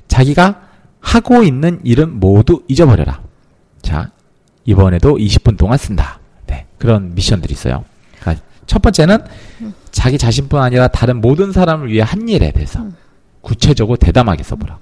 자기가 0.06 0.62
하고 1.00 1.42
있는 1.42 1.80
일은 1.82 2.20
모두 2.20 2.62
잊어버려라. 2.68 3.20
자, 3.82 4.12
이번에도 4.64 5.16
20분 5.16 5.58
동안 5.58 5.76
쓴다. 5.76 6.20
네, 6.46 6.66
그런 6.78 7.14
미션들이 7.14 7.52
있어요. 7.52 7.84
그러니까 8.20 8.44
첫 8.66 8.80
번째는 8.80 9.18
자기 9.90 10.18
자신뿐 10.18 10.62
아니라 10.62 10.86
다른 10.88 11.20
모든 11.20 11.50
사람을 11.50 11.90
위해 11.90 12.02
한 12.02 12.28
일에 12.28 12.52
대해서 12.52 12.86
구체적으로 13.42 13.96
대담하게 13.96 14.42
써보라. 14.42 14.78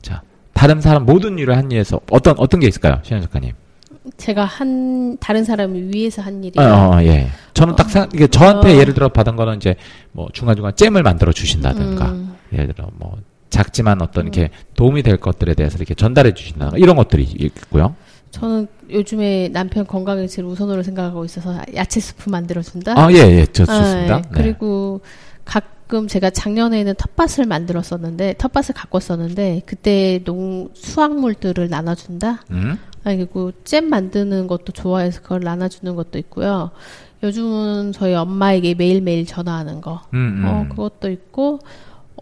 자, 0.00 0.22
다른 0.54 0.80
사람 0.80 1.04
모든 1.04 1.38
일을 1.38 1.56
한 1.56 1.70
일에서 1.70 2.00
어떤 2.10 2.34
어떤 2.38 2.60
게 2.60 2.66
있을까요, 2.66 3.00
신현 3.02 3.22
작가님? 3.22 3.52
제가 4.16 4.44
한 4.44 5.16
다른 5.18 5.44
사람을 5.44 5.94
위해서 5.94 6.22
한 6.22 6.42
일이 6.44 6.58
어, 6.58 6.62
어, 6.62 7.02
예. 7.02 7.28
저는 7.54 7.74
딱 7.74 7.90
생각, 7.90 8.14
이게 8.14 8.26
저한테 8.26 8.74
어. 8.74 8.78
예를 8.78 8.94
들어 8.94 9.08
받은 9.08 9.36
거는 9.36 9.56
이제 9.56 9.76
뭐 10.12 10.28
중간 10.32 10.56
중간 10.56 10.74
잼을 10.76 11.02
만들어 11.02 11.32
주신다든가, 11.32 12.10
음. 12.10 12.34
예를 12.52 12.74
들어 12.74 12.88
뭐 12.94 13.18
작지만 13.50 14.02
어떤 14.02 14.24
이렇게 14.24 14.50
도움이 14.74 15.02
될 15.02 15.16
것들에 15.16 15.54
대해서 15.54 15.76
이렇게 15.76 15.94
전달해 15.94 16.34
주신다든가 16.34 16.76
이런 16.78 16.96
것들이 16.96 17.22
있고요. 17.22 17.94
저는 18.30 18.66
요즘에 18.90 19.48
남편 19.52 19.86
건강을 19.86 20.26
제일 20.26 20.46
우선으로 20.46 20.82
생각하고 20.82 21.24
있어서 21.24 21.62
야채 21.74 22.00
스프 22.00 22.28
만들어 22.28 22.62
준다. 22.62 22.92
아, 22.96 23.10
예, 23.12 23.18
예, 23.18 23.46
저 23.46 23.62
아, 23.62 23.66
좋습니다. 23.66 24.16
예. 24.16 24.22
네. 24.22 24.28
그리고 24.32 25.00
가끔 25.84 26.08
제가 26.08 26.30
작년에는 26.30 26.94
텃밭을 26.94 27.46
만들었었는데 27.46 28.34
텃밭을 28.38 28.74
가꿨었는데 28.74 29.62
그때 29.66 30.20
농 30.24 30.70
수확물들을 30.72 31.68
나눠준다. 31.68 32.42
음, 32.50 32.78
아니 33.04 33.18
그리고 33.18 33.52
잼 33.64 33.88
만드는 33.88 34.46
것도 34.46 34.72
좋아해서 34.72 35.20
그걸 35.20 35.40
나눠주는 35.40 35.94
것도 35.94 36.18
있고요. 36.18 36.70
요즘은 37.22 37.92
저희 37.92 38.14
엄마에게 38.14 38.74
매일매일 38.74 39.26
전화하는 39.26 39.80
거, 39.80 40.02
음, 40.14 40.42
음. 40.42 40.44
어 40.44 40.66
그것도 40.68 41.10
있고, 41.10 41.60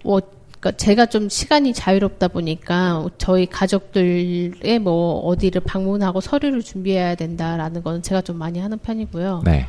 뭐 0.04 0.20
그러니까 0.60 0.72
제가 0.72 1.06
좀 1.06 1.28
시간이 1.28 1.72
자유롭다 1.72 2.28
보니까 2.28 3.06
저희 3.18 3.46
가족들의 3.46 4.78
뭐 4.80 5.18
어디를 5.20 5.60
방문하고 5.62 6.20
서류를 6.20 6.62
준비해야 6.62 7.16
된다라는 7.16 7.82
거는 7.82 8.02
제가 8.02 8.22
좀 8.22 8.38
많이 8.38 8.60
하는 8.60 8.78
편이고요. 8.78 9.42
네. 9.44 9.66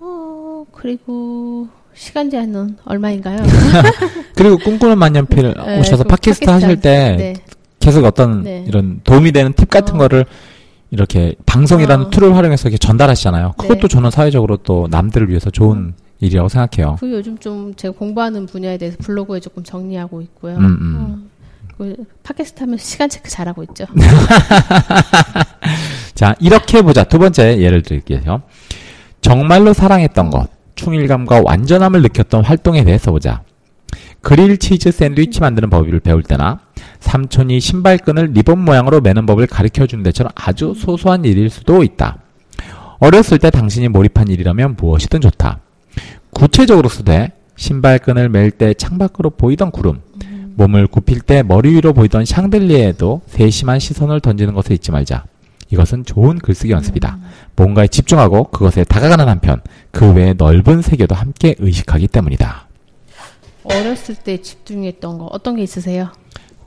어 0.00 0.64
그리고 0.72 1.68
시간 1.98 2.30
제한은 2.30 2.76
얼마인가요? 2.84 3.38
그리고 4.36 4.56
꿈꾸는 4.58 4.98
만년필 4.98 5.54
네, 5.66 5.80
오셔서 5.80 6.04
그 6.04 6.08
팟캐스트 6.08 6.46
팟캐스트 6.46 6.50
하실 6.50 6.80
때 6.80 7.16
네. 7.18 7.34
계속 7.80 8.04
어떤 8.04 8.44
네. 8.44 8.64
이런 8.68 9.00
도움이 9.02 9.32
되는 9.32 9.52
팁 9.52 9.68
같은 9.68 9.96
어. 9.96 9.98
거를 9.98 10.24
이렇게 10.90 11.34
방송이라는 11.44 12.06
어. 12.06 12.10
tool을 12.10 12.36
활용해서 12.36 12.68
이렇게 12.68 12.78
전달하시잖아요. 12.78 13.54
그것도 13.58 13.80
네. 13.80 13.88
저는 13.88 14.12
사회적으로 14.12 14.58
또 14.58 14.86
남들을 14.90 15.28
위해서 15.28 15.50
좋은 15.50 15.94
일이라고 16.20 16.48
생각해요. 16.48 16.98
그 17.00 17.10
요즘 17.10 17.36
좀 17.38 17.74
제가 17.74 17.98
공부하는 17.98 18.46
분야에 18.46 18.78
대해서 18.78 18.96
블로그에 19.00 19.40
조금 19.40 19.64
정리하고 19.64 20.22
있고요. 20.22 20.56
음, 20.56 20.64
음. 20.64 20.96
어, 20.96 21.18
그 21.76 21.96
팟캐스트 22.22 22.60
하면서 22.60 22.84
시간 22.84 23.08
체크 23.08 23.28
잘하고 23.28 23.64
있죠. 23.64 23.86
자, 26.14 26.36
이렇게 26.40 26.78
해보자. 26.78 27.02
두 27.04 27.18
번째 27.18 27.58
예를 27.58 27.82
들게요. 27.82 28.42
정말로 29.20 29.72
사랑했던 29.72 30.30
것, 30.30 30.48
충일감과 30.78 31.42
완전함을 31.44 32.02
느꼈던 32.02 32.44
활동에 32.44 32.84
대해서 32.84 33.10
보자. 33.10 33.42
그릴 34.20 34.58
치즈 34.58 34.90
샌드위치 34.92 35.40
만드는 35.40 35.70
법을 35.70 36.00
배울 36.00 36.22
때나 36.22 36.60
삼촌이 37.00 37.60
신발끈을 37.60 38.32
리본 38.32 38.60
모양으로 38.60 39.00
매는 39.00 39.26
법을 39.26 39.46
가르쳐 39.48 39.86
주는 39.86 40.02
데처럼 40.04 40.30
아주 40.34 40.74
소소한 40.76 41.24
일일 41.24 41.50
수도 41.50 41.82
있다. 41.82 42.18
어렸을 43.00 43.38
때 43.38 43.50
당신이 43.50 43.88
몰입한 43.88 44.28
일이라면 44.28 44.76
무엇이든 44.78 45.20
좋다. 45.20 45.60
구체적으로 46.30 46.88
쓰되 46.88 47.32
신발끈을 47.56 48.28
멜 48.28 48.50
때 48.50 48.74
창밖으로 48.74 49.30
보이던 49.30 49.70
구름, 49.72 50.00
몸을 50.54 50.86
굽힐 50.86 51.20
때 51.20 51.42
머리 51.42 51.74
위로 51.74 51.92
보이던 51.92 52.24
샹들리에도 52.24 53.22
세심한 53.26 53.78
시선을 53.80 54.20
던지는 54.20 54.54
것을 54.54 54.72
잊지 54.72 54.92
말자. 54.92 55.24
이것은 55.70 56.04
좋은 56.04 56.38
글쓰기 56.38 56.72
연습이다. 56.72 57.18
뭔가에 57.56 57.88
집중하고 57.88 58.44
그것에 58.44 58.84
다가가는 58.84 59.28
한편 59.28 59.60
그 59.90 60.12
외의 60.12 60.34
넓은 60.36 60.82
세계도 60.82 61.14
함께 61.14 61.54
의식하기 61.58 62.08
때문이다. 62.08 62.68
어렸을 63.64 64.14
때 64.14 64.40
집중했던 64.40 65.18
거 65.18 65.26
어떤 65.26 65.56
게 65.56 65.62
있으세요? 65.62 66.10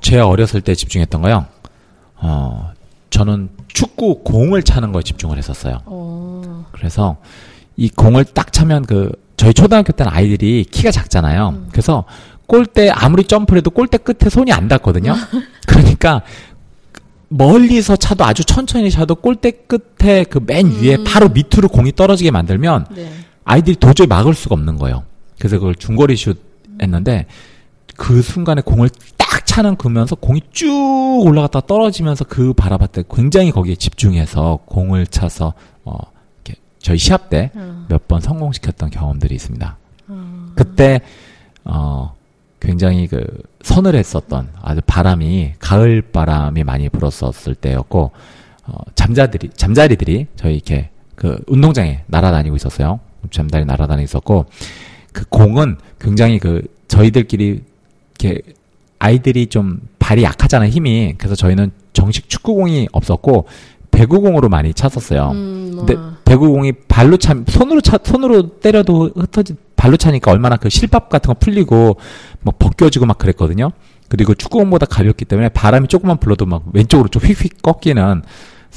제가 0.02 0.28
어렸을 0.28 0.62
때 0.62 0.76
집중했던 0.76 1.22
거요. 1.22 1.46
어, 2.16 2.72
저는 3.10 3.50
축구 3.68 4.24
공을 4.24 4.64
차는 4.64 4.92
거에 4.92 5.02
집중을 5.02 5.38
했었어요. 5.38 5.80
어, 5.86 6.66
그래서 6.72 7.18
이 7.76 7.90
공을 7.90 8.26
딱 8.26 8.54
차면 8.54 8.86
그 8.86 9.12
저희 9.38 9.54
초등학교 9.54 9.92
때는 9.92 10.12
아이들이 10.12 10.64
키가 10.70 10.92
작잖아요. 10.92 11.66
그래서 11.72 12.06
골대 12.46 12.90
아무리 12.90 13.24
점프를 13.24 13.60
해도 13.60 13.72
골대 13.72 13.98
끝에 13.98 14.30
손이 14.30 14.52
안 14.52 14.68
닿거든요. 14.68 15.16
그러니까 15.68 16.22
멀리서 17.32 17.96
차도 17.96 18.26
아주 18.26 18.44
천천히 18.44 18.92
차도 18.92 19.16
골대 19.16 19.52
끝에 19.52 20.26
그 20.26 20.40
맨 20.46 20.70
위에 20.82 20.98
바로 21.06 21.30
밑으로 21.30 21.70
공이 21.70 21.94
떨어지게 21.94 22.30
만들면 22.30 22.88
네. 22.94 23.10
아이들이 23.46 23.78
도저히 23.78 24.06
막을 24.08 24.34
수가 24.34 24.54
없는 24.56 24.78
거예요. 24.78 25.04
그래서 25.40 25.58
그걸 25.58 25.76
중거리 25.76 26.16
슛 26.18 26.38
했는데 26.82 27.26
그 27.96 28.22
순간에 28.22 28.62
공을 28.62 28.90
딱 29.18 29.46
차는 29.46 29.78
그면서 29.78 30.16
공이 30.16 30.42
쭉 30.52 31.22
올라갔다 31.26 31.62
떨어지면서 31.62 32.26
그 32.26 32.54
바라봤을 32.54 32.92
때 32.92 33.04
굉장히 33.10 33.52
거기에 33.52 33.76
집중해서 33.76 34.60
공을 34.66 35.08
차서 35.08 35.54
어 35.86 35.96
이렇게 36.44 36.60
저희 36.80 36.98
시합 36.98 37.30
때 37.30 37.52
몇번 37.88 38.18
어. 38.18 38.22
성공시켰던 38.22 38.90
경험들이 38.90 39.36
있습니다. 39.36 39.78
그때 40.56 41.00
어 41.64 42.14
굉장히 42.62 43.08
그 43.08 43.26
서늘했었던 43.64 44.50
아주 44.62 44.82
바람이 44.86 45.54
가을 45.60 46.02
바람이 46.02 46.64
많이 46.64 46.88
불었었을 46.90 47.56
때였고 47.56 48.12
어, 48.68 48.78
잠자들이 48.96 49.50
잠자리들이 49.56 50.28
저희 50.36 50.56
이렇게 50.56 50.90
그 51.16 51.44
운동장에 51.48 52.04
날아다니고 52.08 52.56
있었어요. 52.56 53.00
잠자리 53.32 53.66
날아다니고 53.66 54.04
있었고 54.04 54.46
그 55.12 55.26
공은 55.28 55.78
굉장히 56.00 56.40
그 56.40 56.62
저희들끼리 56.88 57.64
이렇게 58.20 58.42
아이들이 59.00 59.48
좀 59.48 59.82
발이 59.98 60.24
약하잖아요 60.24 60.70
힘이 60.70 61.16
그래서 61.18 61.36
저희는 61.36 61.72
정식 61.94 62.30
축구공이 62.30 62.90
없었고 62.92 63.48
배구공으로 63.90 64.50
많이 64.50 64.74
찼었어요. 64.74 65.32
음, 65.32 65.72
뭐. 65.76 65.86
근데 65.86 66.02
배구공이 66.26 66.74
발로 66.88 67.18
차 67.18 67.36
손으로 67.48 67.82
차 67.82 67.98
손으로 68.02 68.60
때려도 68.60 69.12
흩어지 69.16 69.56
발로 69.76 69.98
차니까 69.98 70.32
얼마나 70.32 70.58
그 70.58 70.70
실밥 70.70 71.10
같은 71.10 71.30
거 71.30 71.34
풀리고 71.40 71.98
막 72.42 72.58
벗겨지고 72.60 73.06
막 73.06 73.18
그랬거든요. 73.18 73.72
그리고 74.10 74.34
축구공보다 74.34 74.86
가볍기 74.88 75.26
때문에 75.26 75.50
바람이 75.50 75.88
조금만 75.88 76.18
불러도 76.18 76.46
막 76.46 76.64
왼쪽으로 76.74 77.08
좀 77.08 77.22
휙휙 77.24 77.62
꺾이는 77.62 78.24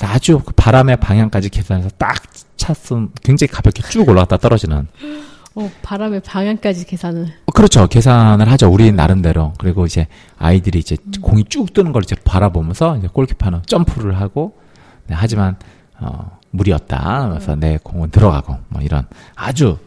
아주 0.02 0.40
그 0.44 0.52
바람의 0.54 0.99
방향까지 0.99 1.50
계산해서 1.50 1.90
딱 1.99 2.23
찼음 2.56 3.11
굉장히 3.23 3.50
가볍게 3.50 3.83
쭉 3.83 4.09
올라갔다 4.09 4.37
떨어지는. 4.37 4.87
어, 5.56 5.71
바람의 5.83 6.21
방향까지 6.21 6.85
계산을. 6.87 7.26
어, 7.47 7.52
그렇죠. 7.52 7.87
계산을 7.87 8.50
하죠. 8.52 8.68
우리 8.73 8.90
나름대로. 8.90 9.52
그리고 9.59 9.87
이제 9.87 10.09
아이들이 10.37 10.80
이제 10.80 10.97
공이 11.21 11.44
쭉 11.49 11.73
뜨는 11.73 11.92
걸 11.92 12.02
이제 12.02 12.16
바라보면서 12.25 12.97
이제 12.99 13.09
골키퍼는 13.12 13.62
점프를 13.66 14.21
하고 14.21 14.59
네, 15.06 15.14
하지만 15.16 15.56
어 16.00 16.38
무리였다. 16.50 17.28
그래서 17.30 17.54
내 17.54 17.78
공은 17.83 18.11
들어가고 18.11 18.56
뭐 18.68 18.83
이런 18.83 19.06
아주 19.37 19.78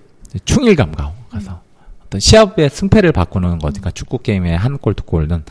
충일감과 0.46 1.14
가서 1.30 1.62
어떤 2.08 2.20
시합의 2.20 2.70
승패를 2.70 3.12
바꾸는 3.12 3.60
거니까 3.60 3.92
축구 3.92 4.18
게임의 4.20 4.58
한 4.58 4.78
골 4.78 4.94
두 4.94 5.04
골은 5.04 5.44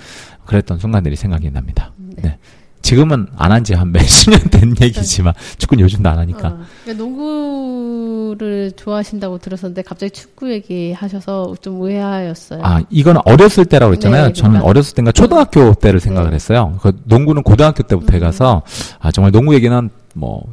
그랬던 0.47 0.79
순간들이 0.79 1.17
생각이 1.17 1.51
납니다. 1.51 1.93
네. 2.17 2.39
지금은 2.83 3.27
안 3.37 3.51
한 3.53 3.65
지 3.65 3.75
한 3.75 3.91
몇십 3.93 4.31
년 4.31 4.41
된 4.51 4.75
얘기지만 4.81 5.35
축구는 5.59 5.83
요즘도 5.85 6.09
안 6.09 6.19
하니까. 6.19 6.49
어, 6.49 6.65
그러니까 6.85 7.05
축구를 7.05 8.73
좋아하신다고 8.77 9.39
들었었는데 9.39 9.83
갑자기 9.83 10.11
축구 10.13 10.51
얘기 10.53 10.93
하셔서 10.93 11.55
좀 11.61 11.83
의아였어요. 11.83 12.61
아, 12.65 12.81
이건 12.91 13.19
어렸을 13.25 13.65
때라고 13.65 13.93
했잖아요. 13.95 14.29
네, 14.29 14.33
저는 14.33 14.51
그러니까. 14.53 14.71
어렸을 14.71 14.95
때인가 14.95 15.13
초등학교 15.13 15.75
때를 15.75 15.99
생각을 16.01 16.31
네. 16.31 16.37
했어요. 16.37 16.79
그 16.81 16.93
농구는 17.05 17.43
고등학교 17.43 17.83
때부터 17.83 18.13
음. 18.13 18.15
해가서, 18.15 18.63
아, 19.01 19.11
정말 19.11 19.33
농구 19.33 19.55
얘기는 19.55 19.91
뭐, 20.15 20.45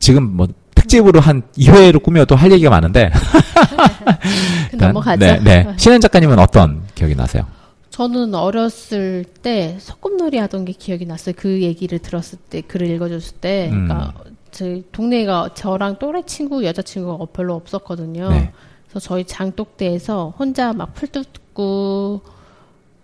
지금 0.00 0.36
뭐, 0.36 0.48
특집으로 0.76 1.18
한 1.20 1.42
2회를 1.58 2.00
꾸며도 2.02 2.36
할 2.36 2.52
얘기가 2.52 2.70
많은데. 2.70 3.10
그 4.70 4.76
넘어가죠. 4.76 5.18
네, 5.18 5.40
네. 5.40 5.66
신현 5.76 6.00
작가님은 6.00 6.38
어떤 6.38 6.82
기억이 6.94 7.16
나세요? 7.16 7.46
저는 7.90 8.34
어렸을 8.34 9.24
때 9.42 9.76
소꿉놀이 9.80 10.36
하던 10.38 10.66
게 10.66 10.72
기억이 10.72 11.06
났어요. 11.06 11.34
그 11.36 11.62
얘기를 11.62 11.98
들었을 11.98 12.38
때, 12.50 12.60
글을 12.60 12.88
읽어줬을 12.90 13.38
때. 13.38 13.70
음. 13.72 13.86
그러니까 13.88 14.14
저희 14.50 14.84
동네가 14.92 15.50
저랑 15.54 15.96
또래 15.98 16.22
친구, 16.26 16.64
여자친구가 16.64 17.26
별로 17.32 17.54
없었거든요. 17.54 18.28
네. 18.30 18.52
그래서 18.88 19.00
저희 19.00 19.24
장독대에서 19.24 20.34
혼자 20.38 20.72
막 20.72 20.94
풀 20.94 21.08
뜯고, 21.08 22.20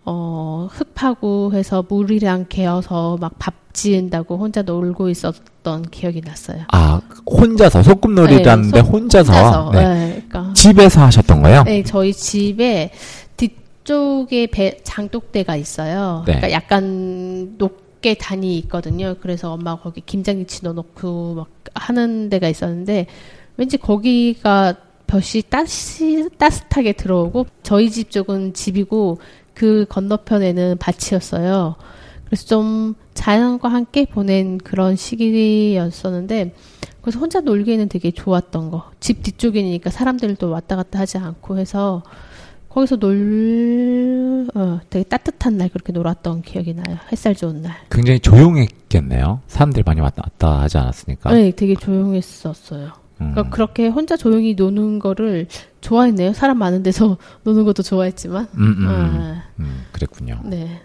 어, 0.04 0.68
흙 0.70 0.94
파고 0.94 1.52
해서 1.54 1.84
물이랑 1.88 2.46
개어서 2.48 3.16
막 3.20 3.32
밥 3.38 3.54
지은다고 3.72 4.36
혼자 4.36 4.60
놀고 4.60 5.08
있었던 5.08 5.82
기억이 5.90 6.20
났어요. 6.20 6.64
아, 6.72 7.00
혼자서, 7.24 7.82
소꿉놀이라는데 7.82 8.82
네, 8.82 8.84
소- 8.86 8.92
혼자서, 8.92 9.70
네. 9.72 9.78
네, 9.82 10.22
그러니까. 10.28 10.52
집에서 10.52 11.00
하셨던 11.04 11.40
거예요? 11.40 11.62
네, 11.62 11.82
저희 11.82 12.12
집에 12.12 12.90
뒤쪽에 13.38 14.46
배, 14.48 14.76
장독대가 14.84 15.56
있어요. 15.56 16.22
네. 16.26 16.34
그러니까 16.34 16.52
약간 16.52 17.54
높게 17.56 18.12
단이 18.12 18.58
있거든요. 18.58 19.14
그래서 19.22 19.52
엄마가 19.54 19.82
거기 19.82 20.02
김장김치 20.04 20.64
넣어놓고 20.64 21.34
막 21.34 21.46
하는 21.74 22.28
데가 22.28 22.48
있었는데 22.48 23.06
왠지 23.56 23.78
거기가 23.78 24.74
볕이 25.06 25.42
따시, 25.48 26.28
따뜻하게 26.38 26.92
들어오고 26.92 27.46
저희 27.62 27.90
집 27.90 28.10
쪽은 28.10 28.52
집이고 28.54 29.18
그 29.54 29.86
건너편에는 29.88 30.78
밭이었어요. 30.78 31.76
그래서 32.24 32.46
좀 32.46 32.94
자연과 33.14 33.68
함께 33.68 34.06
보낸 34.06 34.58
그런 34.58 34.96
시기였었는데 34.96 36.54
그래서 37.02 37.18
혼자 37.18 37.40
놀기에는 37.40 37.88
되게 37.88 38.10
좋았던 38.10 38.70
거. 38.70 38.90
집 39.00 39.22
뒤쪽이니까 39.22 39.90
사람들도 39.90 40.48
왔다 40.48 40.76
갔다 40.76 41.00
하지 41.00 41.18
않고 41.18 41.58
해서 41.58 42.02
거기서 42.68 42.96
놀, 42.96 44.48
어, 44.54 44.80
되게 44.88 45.04
따뜻한 45.04 45.58
날 45.58 45.68
그렇게 45.68 45.92
놀았던 45.92 46.40
기억이 46.40 46.72
나요. 46.72 46.96
햇살 47.10 47.34
좋은 47.34 47.60
날. 47.60 47.76
굉장히 47.90 48.18
조용했겠네요. 48.20 49.40
사람들이 49.46 49.82
많이 49.84 50.00
왔다 50.00 50.22
갔다 50.22 50.62
하지 50.62 50.78
않았으니까. 50.78 51.34
네, 51.34 51.50
되게 51.50 51.74
조용했었어요. 51.74 53.01
음. 53.20 53.32
그러니까 53.32 53.50
그렇게 53.50 53.88
혼자 53.88 54.16
조용히 54.16 54.54
노는 54.54 54.98
거를 54.98 55.46
좋아했네요. 55.80 56.32
사람 56.32 56.58
많은 56.58 56.82
데서 56.82 57.18
노는 57.44 57.64
것도 57.64 57.82
좋아했지만. 57.82 58.48
음, 58.54 58.62
음, 58.62 58.76
음. 58.78 58.88
아, 58.88 59.44
음, 59.60 59.84
그랬군요. 59.92 60.40
네. 60.44 60.80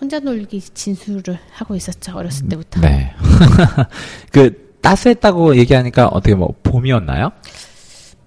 혼자 0.00 0.18
놀기 0.18 0.60
진수를 0.60 1.38
하고 1.52 1.74
있었죠. 1.74 2.16
어렸을 2.16 2.48
때부터. 2.48 2.80
네. 2.80 3.14
그, 4.32 4.74
따스했다고 4.82 5.56
얘기하니까 5.56 6.08
어떻게 6.08 6.34
뭐, 6.34 6.54
봄이었나요? 6.62 7.32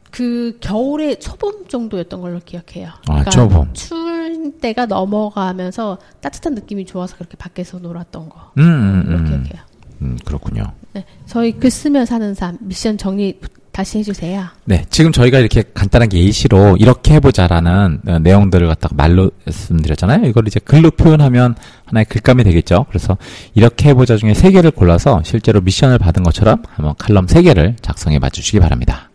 그 0.09 0.57
겨울에 0.59 1.19
초봄 1.19 1.67
정도였던 1.67 2.21
걸로 2.21 2.39
기억해요. 2.39 2.89
아, 3.07 3.23
초봄. 3.25 3.73
추울 3.73 4.53
때가 4.59 4.87
넘어가면서 4.87 5.99
따뜻한 6.21 6.55
느낌이 6.55 6.87
좋아서 6.87 7.15
그렇게 7.15 7.37
밖에서 7.37 7.77
놀았던 7.77 8.29
거. 8.29 8.51
음, 8.57 8.63
음, 8.63 9.05
음. 9.09 9.25
기억해요. 9.25 9.61
음, 10.01 10.17
그렇군요. 10.25 10.71
네. 10.93 11.03
저희 11.25 11.51
글 11.51 11.69
쓰며 11.69 12.05
사는 12.05 12.33
삶 12.33 12.57
미션 12.61 12.97
정리 12.97 13.39
다시 13.77 13.99
해주세요. 13.99 14.43
네, 14.65 14.85
지금 14.89 15.11
저희가 15.11 15.37
이렇게 15.37 15.63
간단하게 15.71 16.23
예시로 16.23 16.77
이렇게 16.77 17.13
해보자라는 17.13 18.01
어, 18.07 18.19
내용들을 18.19 18.67
갖다가 18.67 18.95
말로 18.95 19.29
말씀드렸잖아요. 19.45 20.25
이걸 20.25 20.47
이제 20.47 20.59
글로 20.59 20.89
표현하면 20.89 21.53
하나의 21.85 22.05
글감이 22.05 22.43
되겠죠. 22.43 22.87
그래서 22.89 23.17
이렇게 23.53 23.89
해보자 23.89 24.17
중에 24.17 24.33
세 24.33 24.49
개를 24.49 24.71
골라서 24.71 25.21
실제로 25.23 25.61
미션을 25.61 25.99
받은 25.99 26.23
것처럼 26.23 26.63
한번 26.69 26.95
칼럼 26.97 27.27
세 27.27 27.43
개를 27.43 27.75
작성해 27.83 28.17
봐주시기 28.17 28.59
바랍니다. 28.59 29.11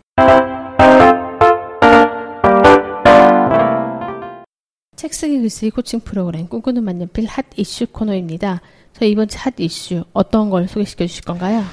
책 4.94 5.14
쓰기 5.14 5.40
글쓰기 5.40 5.70
코칭 5.70 5.98
프로그램 5.98 6.46
꿈꾸는 6.46 6.84
만년필 6.84 7.26
hot 7.26 7.46
issue 7.56 7.86
코너입니다. 7.86 8.60
저희 8.98 9.10
이번 9.10 9.28
주 9.28 9.38
hot 9.38 9.54
issue 9.58 10.04
어떤 10.12 10.50
걸 10.50 10.68
소개시켜 10.68 11.06
주실 11.06 11.24
건가요? 11.24 11.64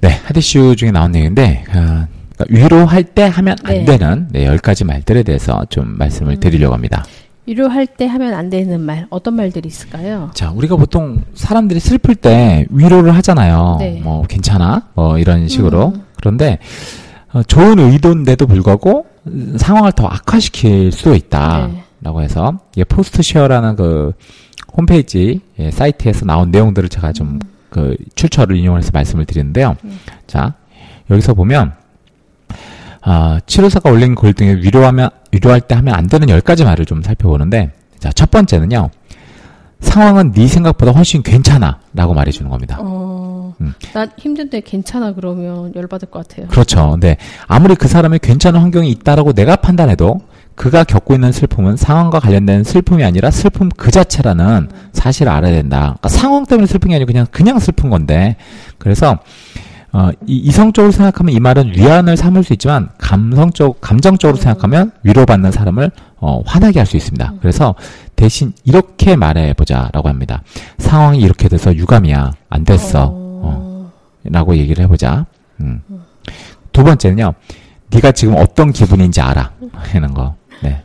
네, 0.00 0.10
hot 0.24 0.43
issue 0.43 0.76
중에 0.76 0.90
나온 0.90 1.10
내용인데, 1.12 1.64
어, 1.68 1.72
그러니까 1.72 2.44
위로할 2.48 3.02
때 3.02 3.22
하면 3.24 3.56
안 3.64 3.72
네. 3.72 3.84
되는 3.84 4.28
네, 4.30 4.46
10가지 4.46 4.84
말들에 4.84 5.22
대해서 5.22 5.64
좀 5.70 5.96
말씀을 5.98 6.38
드리려고 6.38 6.74
합니다. 6.74 7.04
위로할 7.46 7.86
때 7.86 8.06
하면 8.06 8.34
안 8.34 8.50
되는 8.50 8.80
말 8.80 9.06
어떤 9.08 9.34
말들이 9.34 9.68
있을까요? 9.68 10.30
자, 10.34 10.50
우리가 10.50 10.76
보통 10.76 11.22
사람들이 11.34 11.80
슬플 11.80 12.14
때 12.16 12.66
위로를 12.70 13.14
하잖아요. 13.16 13.76
네. 13.80 14.00
뭐, 14.02 14.22
괜찮아? 14.26 14.88
뭐, 14.94 15.18
이런 15.18 15.48
식으로. 15.48 15.92
음. 15.94 16.02
그런데, 16.16 16.58
어, 17.32 17.42
좋은 17.42 17.78
의도인데도 17.78 18.46
불구하고 18.46 19.06
음, 19.28 19.56
상황을 19.58 19.92
더 19.92 20.06
악화시킬 20.06 20.92
수도 20.92 21.14
있다. 21.14 21.68
네. 21.68 21.82
라고 22.02 22.20
해서, 22.20 22.58
이게 22.74 22.84
포스트 22.84 23.22
쉐어라는 23.22 23.76
그 23.76 24.12
홈페이지 24.76 25.40
예, 25.58 25.70
사이트에서 25.70 26.24
나온 26.24 26.50
내용들을 26.50 26.88
제가 26.88 27.12
좀 27.12 27.38
그 27.76 27.96
출처를 28.14 28.56
인용해서 28.56 28.90
말씀을 28.92 29.26
드리는데요. 29.26 29.76
음. 29.84 29.98
자, 30.26 30.54
여기서 31.10 31.34
보면, 31.34 31.74
아, 33.02 33.38
치료사가 33.46 33.90
올린 33.90 34.14
글 34.14 34.32
등에 34.32 34.54
위로하면, 34.54 35.10
위로할 35.32 35.60
때 35.60 35.74
하면 35.74 35.94
안 35.94 36.06
되는 36.06 36.26
10가지 36.26 36.64
말을 36.64 36.86
좀 36.86 37.02
살펴보는데, 37.02 37.72
자, 37.98 38.10
첫 38.12 38.30
번째는요. 38.30 38.90
상황은 39.86 40.32
네 40.32 40.46
생각보다 40.46 40.92
훨씬 40.92 41.22
괜찮아. 41.22 41.78
라고 41.94 42.12
말해주는 42.12 42.50
겁니다. 42.50 42.78
어, 42.80 43.54
음. 43.60 43.72
나 43.94 44.06
힘든데 44.18 44.60
괜찮아 44.60 45.14
그러면 45.14 45.72
열받을 45.74 46.10
것 46.10 46.26
같아요. 46.28 46.48
그렇죠. 46.48 46.90
근데 46.90 47.16
아무리 47.46 47.74
그 47.74 47.88
사람이 47.88 48.18
괜찮은 48.18 48.60
환경이 48.60 48.90
있다라고 48.90 49.32
내가 49.32 49.56
판단해도 49.56 50.20
그가 50.54 50.84
겪고 50.84 51.14
있는 51.14 51.32
슬픔은 51.32 51.76
상황과 51.76 52.18
관련된 52.20 52.64
슬픔이 52.64 53.04
아니라 53.04 53.30
슬픔 53.30 53.68
그 53.68 53.90
자체라는 53.90 54.68
사실을 54.92 55.30
알아야 55.30 55.52
된다. 55.52 55.78
그러니까 55.98 56.08
상황 56.08 56.44
때문에 56.46 56.66
슬픈 56.66 56.90
게 56.90 56.96
아니고 56.96 57.06
그냥 57.12 57.26
그냥 57.30 57.58
슬픈 57.58 57.90
건데. 57.90 58.36
그래서 58.78 59.18
어, 59.92 60.10
이, 60.26 60.36
이성적으로 60.38 60.92
생각하면 60.92 61.34
이 61.34 61.40
말은 61.40 61.72
위안을 61.76 62.16
삼을 62.16 62.42
수 62.42 62.52
있지만 62.52 62.88
감성적 62.98 63.80
감정적으로 63.80 64.36
생각하면 64.36 64.90
위로받는 65.02 65.52
사람을 65.52 65.90
어, 66.18 66.42
화나게 66.44 66.80
할 66.80 66.86
수 66.86 66.96
있습니다. 66.96 67.34
그래서 67.40 67.74
대신 68.14 68.52
이렇게 68.64 69.16
말해보자라고 69.16 70.08
합니다. 70.08 70.42
상황이 70.78 71.18
이렇게 71.20 71.48
돼서 71.48 71.74
유감이야 71.74 72.32
안 72.48 72.64
됐어. 72.64 73.10
어. 73.12 73.92
라고 74.24 74.56
얘기를 74.56 74.84
해보자. 74.84 75.26
음. 75.60 75.82
두 76.72 76.84
번째는요. 76.84 77.34
네가 77.90 78.12
지금 78.12 78.34
어떤 78.36 78.72
기분인지 78.72 79.20
알아. 79.20 79.52
하는 79.72 80.14
거. 80.14 80.34
네. 80.62 80.82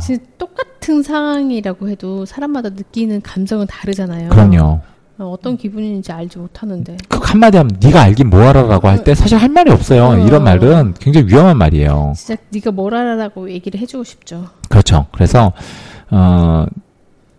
진짜 0.00 0.22
똑같은 0.36 1.02
상황이라고 1.02 1.88
해도 1.88 2.24
사람마다 2.26 2.70
느끼는 2.70 3.22
감정은 3.22 3.66
다르잖아요. 3.66 4.28
그럼요. 4.30 4.80
어, 5.18 5.30
어떤 5.32 5.56
기분인지 5.56 6.12
알지 6.12 6.38
못하는데. 6.38 6.96
그 7.08 7.18
한마디 7.22 7.56
하면 7.58 7.76
네가 7.82 8.00
알긴 8.02 8.30
뭐하라라고 8.30 8.88
할 8.88 9.02
때 9.04 9.14
사실 9.14 9.36
할 9.38 9.48
말이 9.48 9.70
없어요. 9.70 10.04
어. 10.10 10.16
이런 10.18 10.44
말은 10.44 10.94
굉장히 11.00 11.26
위험한 11.28 11.56
말이에요. 11.58 12.12
진짜 12.16 12.40
네가 12.50 12.70
뭘 12.70 12.94
알아라고 12.94 13.50
얘기를 13.50 13.80
해주고 13.80 14.04
싶죠. 14.04 14.46
그렇죠. 14.68 15.06
그래서 15.12 15.52
어 16.10 16.64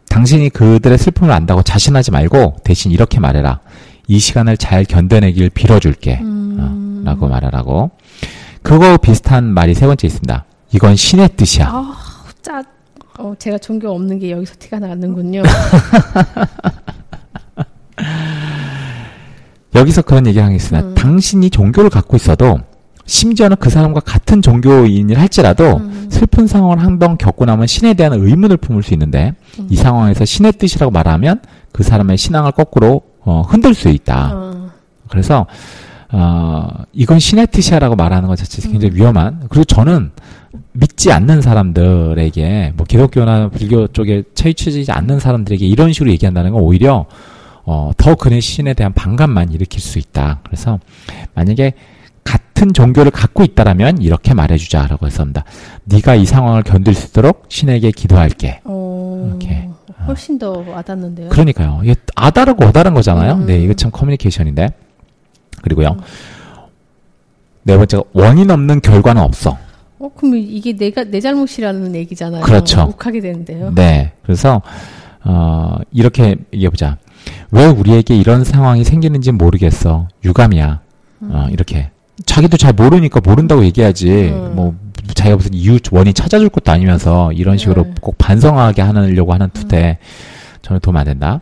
당신이 0.10 0.50
그들의 0.50 0.98
슬픔을 0.98 1.32
안다고 1.32 1.62
자신하지 1.64 2.12
말고 2.12 2.58
대신 2.64 2.92
이렇게 2.92 3.20
말해라. 3.20 3.60
이 4.08 4.20
시간을 4.20 4.58
잘 4.58 4.84
견뎌내길 4.86 5.50
빌어줄게. 5.52 6.20
음. 6.22 6.58
어, 6.60 7.10
라고 7.10 7.28
말하라고. 7.28 7.92
그거 8.64 8.98
비슷한 8.98 9.46
말이 9.46 9.74
세 9.74 9.86
번째 9.86 10.06
있습니다. 10.08 10.46
이건 10.74 10.96
신의 10.96 11.30
뜻이야. 11.38 11.68
아, 11.70 11.96
짜. 12.42 12.62
어, 13.20 13.34
제가 13.38 13.58
종교 13.58 13.90
없는 13.92 14.20
게 14.20 14.32
여기서 14.32 14.56
티가 14.60 14.80
나는군요. 14.80 15.44
여기서 19.76 20.02
그런 20.02 20.26
얘기를 20.28 20.46
하겠습니다. 20.46 20.88
음. 20.88 20.96
당신이 20.96 21.50
종교를 21.50 21.90
갖고 21.90 22.16
있어도 22.18 22.60
심지어는 23.06 23.58
그 23.60 23.70
사람과 23.70 24.02
같은 24.02 24.42
종교인을 24.42 25.18
할지라도 25.20 25.78
음. 25.78 26.08
슬픈 26.10 26.48
상황을 26.48 26.80
한 26.84 27.00
번 27.00 27.18
겪고 27.18 27.46
나면 27.46 27.66
신에 27.68 27.94
대한 27.94 28.14
의문을 28.14 28.58
품을 28.58 28.84
수 28.84 28.94
있는데 28.94 29.34
음. 29.60 29.68
이 29.70 29.76
상황에서 29.76 30.26
신의 30.26 30.54
뜻이라고 30.54 30.92
말하면 30.92 31.42
그 31.72 31.84
사람의 31.84 32.18
신앙을 32.18 32.52
거꾸로 32.52 33.02
어, 33.22 33.42
흔들 33.48 33.74
수 33.74 33.90
있다. 33.90 34.32
어, 34.34 34.70
그래서 35.10 35.46
어, 36.12 36.68
이건 36.94 37.20
신의 37.20 37.48
뜻이야라고 37.48 37.96
말하는 37.96 38.28
것 38.28 38.36
자체가 38.38 38.70
굉장히 38.70 38.96
위험한. 38.96 39.42
그리고 39.50 39.64
저는 39.64 40.12
믿지 40.74 41.12
않는 41.12 41.42
사람들에게 41.42 42.74
뭐 42.76 42.86
기독교나 42.88 43.50
불교 43.50 43.88
쪽에 43.88 44.24
처치지 44.34 44.92
않는 44.92 45.20
사람들에게 45.20 45.66
이런 45.66 45.94
식으로 45.94 46.10
얘기한다는 46.12 46.52
건 46.54 46.62
오히려 46.62 47.06
어, 47.66 47.92
더 47.98 48.16
그의 48.16 48.42
신에 48.42 48.74
대한 48.74 48.94
반감만 48.94 49.52
일으킬 49.52 49.82
수 49.82 50.00
있다. 50.00 50.40
그래서 50.44 50.80
만약에 51.36 51.74
같은 52.24 52.74
종교를 52.74 53.12
갖고 53.12 53.44
있다라면 53.44 54.02
이렇게 54.02 54.34
말해주자라고 54.34 55.08
했습니다. 55.08 55.44
네가 55.86 56.16
이 56.16 56.26
상황을 56.26 56.64
견딜 56.64 56.94
수 56.94 57.08
있도록 57.08 57.46
신에게 57.50 57.92
기도할게. 57.92 58.62
어, 58.66 59.26
이렇게. 59.30 59.70
훨씬 60.08 60.40
더 60.40 60.64
와닿는데요. 60.68 61.30
그러니까요. 61.30 61.82
이게 61.84 61.96
아다르고 62.16 62.66
어다른 62.66 62.94
거잖아요. 62.94 63.34
음. 63.34 63.46
네, 63.46 63.60
이거 63.60 63.74
참 63.74 63.92
커뮤니케이션인데. 63.92 64.70
그리고요. 65.62 65.98
네 67.64 67.78
번째가 67.78 68.04
원인 68.14 68.50
없는 68.50 68.82
결과는 68.82 69.22
없어. 69.22 69.58
어, 70.00 70.10
그럼 70.16 70.36
이게 70.38 70.74
내가 70.74 71.04
내 71.04 71.20
잘못이라는 71.20 71.96
얘기잖아요. 71.96 72.42
그렇죠. 72.44 72.84
욱하게 72.84 73.20
되는데요. 73.20 73.72
네. 73.76 74.14
그래서 74.24 74.62
어, 75.24 75.78
이렇게 75.92 76.38
얘기해 76.54 76.70
보자. 76.70 76.98
왜 77.52 77.66
우리에게 77.66 78.16
이런 78.16 78.44
상황이 78.44 78.84
생기는지 78.84 79.32
모르겠어. 79.32 80.08
유감이야. 80.24 80.82
어, 81.22 81.48
이렇게. 81.52 81.90
자기도 82.26 82.58
잘 82.58 82.74
모르니까 82.74 83.22
모른다고 83.24 83.64
얘기하지. 83.66 84.30
음. 84.30 84.56
뭐 84.56 84.76
자기가 85.16 85.36
무슨 85.38 85.54
이유 85.54 85.80
원인 85.92 86.14
찾아줄 86.14 86.50
것도 86.50 86.72
아니면서 86.72 87.32
이런 87.34 87.58
식으로 87.58 87.84
네. 87.84 87.94
꼭 88.02 88.18
반성하게 88.18 88.82
하려고 88.82 89.34
하는 89.34 89.50
투대 89.54 89.98
저는 90.62 90.80
도움 90.82 90.98
안 90.98 91.06
된다. 91.06 91.42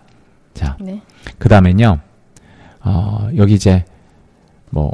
자, 0.54 0.78
네. 0.80 1.02
그 1.38 1.50
다음엔요, 1.50 2.00
어, 2.82 3.30
여기 3.36 3.54
이제, 3.56 3.84
뭐, 4.72 4.92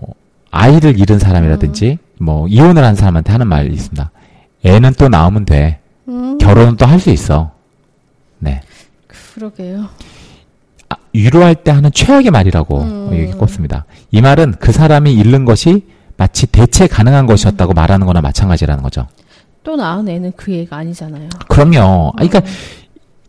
아이를 0.51 0.99
잃은 0.99 1.19
사람이라든지, 1.19 1.99
뭐, 2.19 2.47
이혼을 2.47 2.83
한 2.83 2.95
사람한테 2.95 3.31
하는 3.31 3.47
말이 3.47 3.73
있습니다. 3.73 4.11
애는 4.65 4.93
또 4.97 5.07
낳으면 5.09 5.45
돼. 5.45 5.79
음, 6.09 6.37
결혼은 6.37 6.75
또 6.75 6.85
할 6.85 6.99
수 6.99 7.11
있어. 7.11 7.51
네. 8.39 8.61
그러게요. 9.07 9.87
아, 10.93 10.97
위로할 11.13 11.55
때 11.55 11.71
하는 11.71 11.91
최악의 11.91 12.31
말이라고 12.31 12.81
음. 12.81 13.09
여기 13.11 13.31
꼽습니다. 13.33 13.85
이 14.11 14.21
말은 14.21 14.55
그 14.59 14.71
사람이 14.71 15.13
잃는 15.13 15.45
것이 15.45 15.85
마치 16.17 16.45
대체 16.47 16.87
가능한 16.87 17.25
것이었다고 17.25 17.73
말하는 17.73 18.05
거나 18.05 18.21
마찬가지라는 18.21 18.83
거죠. 18.83 19.07
또 19.63 19.75
낳은 19.75 20.07
애는 20.07 20.33
그 20.35 20.53
애가 20.53 20.77
아니잖아요. 20.77 21.29
그럼요. 21.47 22.09
아, 22.15 22.25
그러니까, 22.25 22.41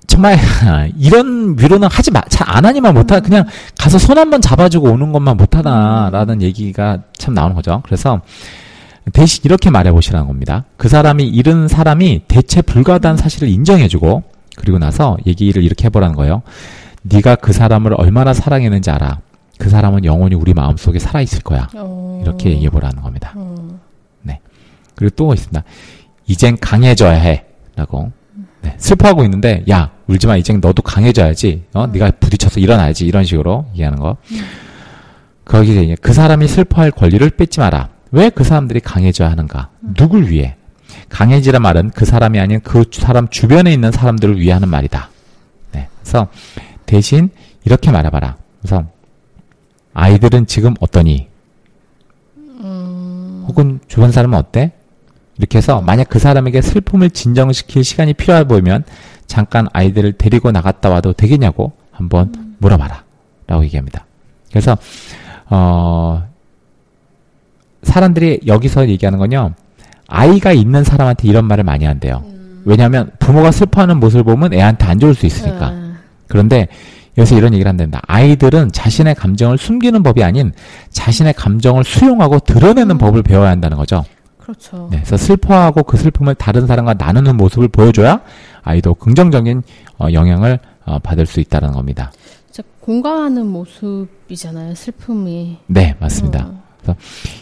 정말, 0.06 0.36
이런 0.98 1.56
위로는 1.58 1.88
하지 1.90 2.10
마, 2.10 2.20
잘 2.28 2.44
안 2.50 2.64
하니만 2.66 2.92
못하, 2.94 3.20
그냥 3.20 3.46
가서 3.78 3.98
손 3.98 4.18
한번 4.18 4.40
잡아주고 4.40 4.90
오는 4.90 5.12
것만 5.12 5.36
못하다라는 5.36 6.42
얘기가 6.42 6.98
참 7.16 7.34
나오는 7.34 7.54
거죠. 7.54 7.82
그래서, 7.84 8.20
대신 9.12 9.42
이렇게 9.44 9.70
말해보시라는 9.70 10.26
겁니다. 10.26 10.64
그 10.76 10.88
사람이 10.88 11.26
잃은 11.26 11.68
사람이 11.68 12.22
대체 12.28 12.62
불가하다는 12.62 13.16
사실을 13.16 13.48
인정해주고, 13.48 14.22
그리고 14.56 14.78
나서 14.78 15.16
얘기를 15.26 15.62
이렇게 15.62 15.86
해보라는 15.86 16.14
거예요. 16.16 16.42
네가 17.04 17.36
그 17.36 17.52
사람을 17.52 17.94
얼마나 17.96 18.32
사랑했는지 18.34 18.90
알아. 18.90 19.20
그 19.58 19.68
사람은 19.68 20.04
영원히 20.04 20.34
우리 20.34 20.52
마음속에 20.52 20.98
살아있을 20.98 21.42
거야. 21.42 21.68
어, 21.76 22.20
이렇게 22.22 22.50
얘기해보라는 22.50 23.02
겁니다. 23.02 23.32
음, 23.36 23.78
그리고 24.96 25.12
또 25.16 25.34
있습니다. 25.34 25.64
이젠 26.26 26.56
강해져야 26.58 27.14
해. 27.14 27.44
라고. 27.74 28.12
네, 28.62 28.74
슬퍼하고 28.78 29.24
있는데, 29.24 29.64
야, 29.68 29.90
울지 30.06 30.28
마. 30.28 30.36
이젠 30.36 30.60
너도 30.60 30.82
강해져야지. 30.82 31.64
어, 31.74 31.88
네가 31.88 32.12
부딪혀서 32.20 32.60
일어나야지. 32.60 33.04
이런 33.04 33.24
식으로 33.24 33.66
얘기하는 33.72 33.98
거. 33.98 34.16
거기에 35.44 35.82
이제 35.82 35.96
그 36.00 36.12
사람이 36.12 36.46
슬퍼할 36.46 36.92
권리를 36.92 37.28
뺏지 37.30 37.58
마라. 37.58 37.88
왜 38.12 38.30
그 38.30 38.44
사람들이 38.44 38.78
강해져야 38.80 39.30
하는가? 39.32 39.70
누굴 39.96 40.28
위해? 40.30 40.56
강해지란 41.08 41.60
말은 41.60 41.90
그 41.90 42.04
사람이 42.04 42.38
아닌 42.38 42.60
그 42.62 42.84
사람 42.92 43.26
주변에 43.28 43.72
있는 43.72 43.90
사람들을 43.90 44.38
위해 44.38 44.52
하는 44.52 44.68
말이다. 44.68 45.10
네. 45.72 45.88
그래서 46.00 46.28
대신 46.86 47.30
이렇게 47.64 47.90
말해봐라. 47.90 48.36
그래서 48.60 48.84
아이들은 49.94 50.46
지금 50.46 50.74
어떠니? 50.80 51.28
혹은 53.46 53.80
주변 53.88 54.10
사람은 54.10 54.38
어때? 54.38 54.72
이렇게 55.36 55.58
해서 55.58 55.80
만약 55.80 56.08
그 56.08 56.18
사람에게 56.18 56.62
슬픔을 56.62 57.10
진정시킬 57.10 57.84
시간이 57.84 58.14
필요해 58.14 58.44
보이면 58.44 58.84
잠깐 59.26 59.66
아이들을 59.72 60.14
데리고 60.14 60.50
나갔다 60.50 60.90
와도 60.90 61.12
되겠냐고 61.12 61.72
한번 61.90 62.56
물어봐라. 62.58 63.04
라고 63.46 63.64
얘기합니다. 63.64 64.06
그래서, 64.50 64.76
어, 65.50 66.26
사람들이 67.82 68.40
여기서 68.46 68.88
얘기하는 68.88 69.18
건요, 69.18 69.52
아이가 70.08 70.52
있는 70.52 70.84
사람한테 70.84 71.28
이런 71.28 71.44
말을 71.46 71.64
많이 71.64 71.84
한대요. 71.84 72.24
왜냐하면 72.64 73.10
부모가 73.18 73.50
슬퍼하는 73.50 74.00
모습을 74.00 74.24
보면 74.24 74.54
애한테 74.54 74.86
안 74.86 74.98
좋을 74.98 75.14
수 75.14 75.26
있으니까. 75.26 75.83
아, 76.24 76.26
그런데 76.28 76.68
여기서 77.16 77.36
이런 77.36 77.52
얘기를 77.54 77.68
한답니다. 77.68 78.00
아이들은 78.08 78.72
자신의 78.72 79.14
감정을 79.14 79.56
숨기는 79.58 80.02
법이 80.02 80.24
아닌 80.24 80.52
자신의 80.90 81.34
감정을 81.34 81.84
수용하고 81.84 82.40
드러내는 82.40 82.98
법을 82.98 83.22
배워야 83.22 83.50
한다는 83.50 83.76
거죠. 83.76 84.04
그렇죠. 84.38 84.88
네, 84.90 84.98
그래서 84.98 85.16
슬퍼하고 85.16 85.84
그 85.84 85.96
슬픔을 85.96 86.34
다른 86.34 86.66
사람과 86.66 86.94
나누는 86.94 87.36
모습을 87.36 87.68
보여줘야 87.68 88.20
아이도 88.62 88.94
긍정적인 88.94 89.62
어, 89.98 90.08
영향을 90.12 90.58
어, 90.84 90.98
받을 90.98 91.24
수 91.24 91.40
있다는 91.40 91.72
겁니다. 91.72 92.12
진짜 92.50 92.68
공감하는 92.80 93.46
모습이잖아요. 93.46 94.74
슬픔이. 94.74 95.58
네, 95.66 95.94
맞습니다. 95.98 96.50
어, 96.88 96.94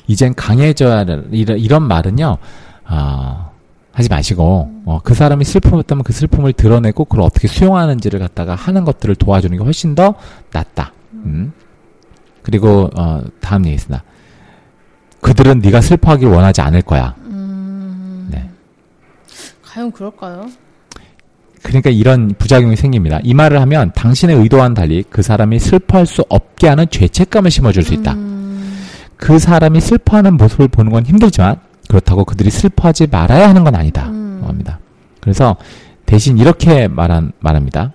이젠 0.07 0.33
강해져야 0.35 0.99
할- 0.99 1.25
이런, 1.33 1.59
이런 1.59 1.83
말은요, 1.89 2.37
아, 2.85 3.51
하지 3.93 4.09
마시고, 4.09 4.83
어, 4.87 5.01
그 5.05 5.15
사람이 5.15 5.45
슬픔이었다면 5.45 6.05
그 6.05 6.13
슬픔을 6.13 6.55
드러내고 6.55 7.05
그걸 7.05 7.23
어떻게 7.23 7.47
수용하는지를 7.47 8.19
갖다가 8.19 8.55
하는 8.55 8.85
것들을 8.85 9.15
도와주는 9.17 9.57
게 9.57 9.63
훨씬 9.63 9.95
더 9.95 10.15
낫다. 10.53 10.93
음. 11.13 11.53
그리고, 12.43 12.91
어, 12.97 13.23
다음 13.41 13.67
얘기 13.67 13.75
있습니다. 13.75 14.03
그들은 15.21 15.61
네가 15.61 15.81
슬퍼하길 15.81 16.29
원하지 16.29 16.61
않을 16.63 16.83
거야. 16.83 17.15
음, 17.27 18.29
네. 18.31 18.49
과연 19.65 19.93
그럴까요? 19.93 20.49
그러니까 21.63 21.91
이런 21.91 22.35
부작용이 22.37 22.75
생깁니다. 22.75 23.21
이 23.23 23.33
말을 23.33 23.61
하면 23.61 23.93
당신의 23.95 24.37
의도와는 24.37 24.75
달리 24.75 25.05
그 25.09 25.23
사람이 25.23 25.61
슬퍼할 25.61 26.07
수 26.07 26.25
없게 26.29 26.67
하는 26.67 26.87
죄책감을 26.91 27.51
심어줄 27.51 27.85
수 27.85 27.95
있다. 27.95 28.15
음, 28.15 28.83
그 29.17 29.39
사람이 29.39 29.81
슬퍼하는 29.81 30.37
모습을 30.37 30.67
보는 30.67 30.91
건 30.91 31.07
힘들지만 31.07 31.61
그렇다고 31.93 32.25
그들이 32.25 32.49
슬퍼하지 32.49 33.09
말아야 33.09 33.51
하는 33.51 33.65
건 33.65 33.75
아니다. 33.75 34.09
음. 34.09 34.43
합니다. 34.47 34.79
그래서 35.21 35.57
대신 36.07 36.39
이렇게 36.39 36.89
말한, 36.89 37.33
말합니다. 37.39 37.93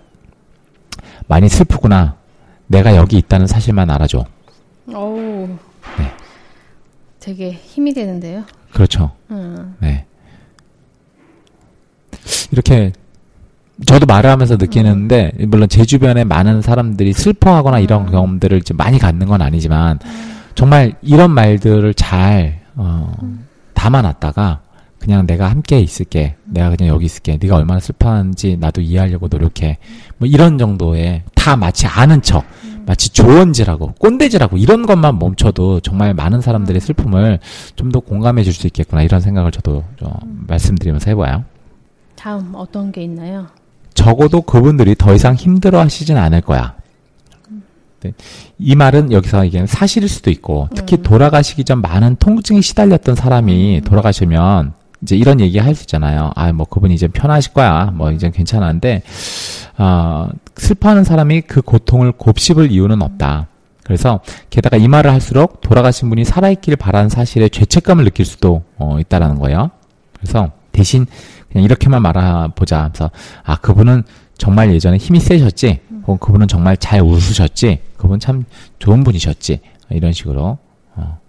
많이 1.27 1.49
슬프구나. 1.49 2.15
내가 2.67 2.95
여기 2.95 3.17
있다는 3.17 3.47
사실만 3.47 3.89
알아줘. 3.89 4.23
어우. 4.93 5.47
네. 5.97 6.11
되게 7.19 7.51
힘이 7.51 7.95
되는데요. 7.95 8.43
그렇죠. 8.71 9.13
음, 9.31 9.75
네. 9.79 10.05
이렇게 12.51 12.93
저도 13.87 14.05
말을 14.05 14.29
하면서 14.29 14.57
느끼는데 14.57 15.31
물론 15.47 15.67
제 15.69 15.85
주변에 15.85 16.23
많은 16.23 16.61
사람들이 16.61 17.13
슬퍼하거나 17.13 17.79
이런 17.79 18.05
음. 18.05 18.11
경험들을 18.11 18.61
좀 18.61 18.77
많이 18.77 18.99
갖는 18.99 19.25
건 19.25 19.41
아니지만 19.41 19.97
정말 20.53 20.93
이런 21.01 21.31
말들을 21.31 21.95
잘 21.95 22.61
어, 22.75 23.11
담아놨다가 23.87 24.61
그냥 24.99 25.25
내가 25.27 25.49
함께 25.49 25.79
있을게 25.79 26.35
내가 26.45 26.69
그냥 26.75 26.93
여기 26.93 27.05
있을게 27.05 27.37
네가 27.39 27.55
얼마나 27.55 27.79
슬퍼하는지 27.79 28.57
나도 28.59 28.81
이해하려고 28.81 29.27
노력해 29.29 29.77
뭐 30.17 30.27
이런 30.27 30.57
정도의 30.57 31.23
다 31.35 31.55
마치 31.55 31.85
아는 31.87 32.21
척 32.21 32.43
마치 32.85 33.09
조언질하고 33.09 33.93
꼰대질하고 33.99 34.57
이런 34.57 34.85
것만 34.85 35.19
멈춰도 35.19 35.79
정말 35.81 36.13
많은 36.13 36.41
사람들의 36.41 36.81
슬픔을 36.81 37.39
좀 37.75 37.91
더 37.91 37.99
공감해 37.99 38.43
줄 38.43 38.53
수 38.53 38.67
있겠구나 38.67 39.03
이런 39.03 39.21
생각을 39.21 39.51
저도 39.51 39.83
좀 39.97 40.09
말씀드리면서 40.47 41.11
해봐요. 41.11 41.43
다음 42.15 42.51
어떤 42.55 42.91
게 42.91 43.03
있나요? 43.03 43.47
적어도 43.93 44.41
그분들이 44.41 44.95
더 44.95 45.13
이상 45.13 45.35
힘들어 45.35 45.79
하시진 45.79 46.17
않을 46.17 46.41
거야. 46.41 46.75
네. 48.01 48.13
이 48.59 48.75
말은 48.75 49.11
여기서 49.11 49.45
이게 49.45 49.65
사실일 49.65 50.07
수도 50.07 50.29
있고, 50.29 50.69
특히 50.75 51.01
돌아가시기 51.01 51.63
전 51.63 51.81
많은 51.81 52.15
통증에 52.17 52.61
시달렸던 52.61 53.15
사람이 53.15 53.81
돌아가시면, 53.85 54.73
이제 55.01 55.15
이런 55.15 55.39
얘기 55.39 55.59
할 55.59 55.75
수 55.75 55.83
있잖아요. 55.83 56.31
아, 56.35 56.51
뭐, 56.53 56.65
그분이 56.65 56.93
이제 56.93 57.07
편하실 57.07 57.53
거야. 57.53 57.91
뭐, 57.93 58.11
이제 58.11 58.29
괜찮았는데, 58.31 59.03
아, 59.77 60.29
슬퍼하는 60.55 61.03
사람이 61.03 61.41
그 61.41 61.61
고통을 61.61 62.13
곱씹을 62.13 62.71
이유는 62.71 63.01
없다. 63.01 63.47
그래서, 63.83 64.21
게다가 64.49 64.77
이 64.77 64.87
말을 64.87 65.11
할수록 65.11 65.61
돌아가신 65.61 66.09
분이 66.09 66.25
살아있길 66.25 66.75
바라는 66.75 67.09
사실에 67.09 67.47
죄책감을 67.49 68.05
느낄 68.05 68.25
수도, 68.25 68.63
어, 68.77 68.97
있다라는 68.99 69.37
거예요. 69.39 69.71
그래서, 70.19 70.51
대신, 70.71 71.05
그냥 71.51 71.63
이렇게만 71.63 72.01
말해보자 72.01 72.79
하면서, 72.79 73.11
아, 73.43 73.55
그분은 73.57 74.03
정말 74.37 74.71
예전에 74.73 74.97
힘이 74.97 75.19
세셨지, 75.19 75.79
혹은 76.07 76.17
그분은 76.19 76.47
정말 76.47 76.77
잘 76.77 77.01
웃으셨지, 77.01 77.81
그분 77.97 78.19
참 78.19 78.45
좋은 78.79 79.03
분이셨지, 79.03 79.59
이런 79.91 80.13
식으로, 80.13 80.57
어, 80.95 81.19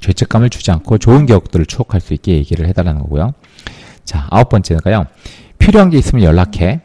죄책감을 0.00 0.50
주지 0.50 0.70
않고 0.70 0.98
좋은 0.98 1.26
기억들을 1.26 1.66
추억할 1.66 2.00
수 2.00 2.14
있게 2.14 2.32
얘기를 2.32 2.66
해달라는 2.68 3.02
거고요. 3.02 3.34
자, 4.04 4.26
아홉 4.30 4.48
번째가요. 4.48 5.06
필요한 5.58 5.90
게 5.90 5.98
있으면 5.98 6.24
연락해. 6.24 6.80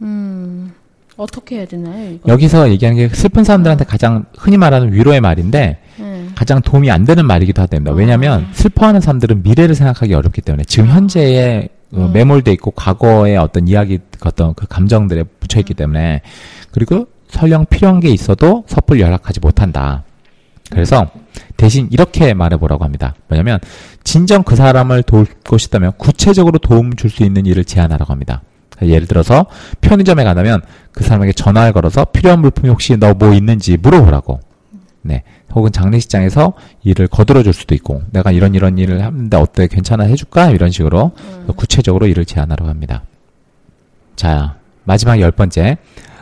음, 0.00 0.72
어떻게 1.16 1.58
해야 1.58 1.66
되나요, 1.66 2.12
이거? 2.12 2.32
여기서 2.32 2.70
얘기하는 2.70 2.96
게 2.96 3.14
슬픈 3.14 3.44
사람들한테 3.44 3.84
가장 3.84 4.24
흔히 4.36 4.56
말하는 4.56 4.92
위로의 4.92 5.20
말인데, 5.20 5.78
네. 5.98 6.28
가장 6.34 6.62
도움이 6.62 6.90
안 6.90 7.04
되는 7.04 7.26
말이기도 7.26 7.60
하답니다. 7.60 7.92
왜냐하면 7.92 8.48
슬퍼하는 8.52 9.02
사람들은 9.02 9.42
미래를 9.42 9.74
생각하기 9.74 10.14
어렵기 10.14 10.40
때문에 10.40 10.64
지금 10.64 10.88
현재에 10.88 11.68
어, 11.68 11.81
음. 11.94 12.12
매몰돼 12.12 12.52
있고 12.52 12.70
과거의 12.72 13.36
어떤 13.36 13.68
이야기 13.68 13.98
어떤 14.24 14.54
그 14.54 14.66
감정들에 14.66 15.24
묻혀 15.40 15.60
있기 15.60 15.74
때문에 15.74 16.22
그리고 16.70 17.06
설령 17.28 17.66
필요한 17.66 18.00
게 18.00 18.08
있어도 18.10 18.64
섣불리 18.66 19.00
연락하지 19.00 19.40
못한다. 19.40 20.04
그래서 20.70 21.06
대신 21.56 21.88
이렇게 21.90 22.32
말해보라고 22.34 22.84
합니다. 22.84 23.14
뭐냐면 23.28 23.58
진정 24.04 24.42
그 24.42 24.56
사람을 24.56 25.02
돕고 25.02 25.58
싶다면 25.58 25.92
구체적으로 25.98 26.58
도움 26.58 26.94
줄 26.96 27.10
수 27.10 27.22
있는 27.24 27.44
일을 27.46 27.64
제안하라고 27.64 28.10
합니다. 28.12 28.42
예를 28.80 29.06
들어서 29.06 29.46
편의점에 29.80 30.24
가다면 30.24 30.62
그 30.92 31.04
사람에게 31.04 31.32
전화를 31.34 31.72
걸어서 31.72 32.04
필요한 32.06 32.40
물품이 32.40 32.68
혹시 32.70 32.96
너 32.96 33.12
뭐 33.14 33.32
있는지 33.34 33.76
물어보라고. 33.76 34.40
네. 35.02 35.22
혹은 35.54 35.70
장례식장에서 35.72 36.54
일을 36.82 37.08
거들어 37.08 37.42
줄 37.42 37.52
수도 37.52 37.74
있고 37.74 38.02
내가 38.10 38.30
이런 38.32 38.54
이런 38.54 38.78
일을 38.78 39.02
하는데 39.02 39.36
어때 39.36 39.66
괜찮아 39.66 40.04
해줄까 40.04 40.50
이런 40.50 40.70
식으로 40.70 41.12
구체적으로 41.56 42.06
일을 42.06 42.24
제안하라고 42.24 42.68
합니다. 42.68 43.02
자 44.16 44.56
마지막 44.84 45.20
열 45.20 45.30
번째 45.30 45.78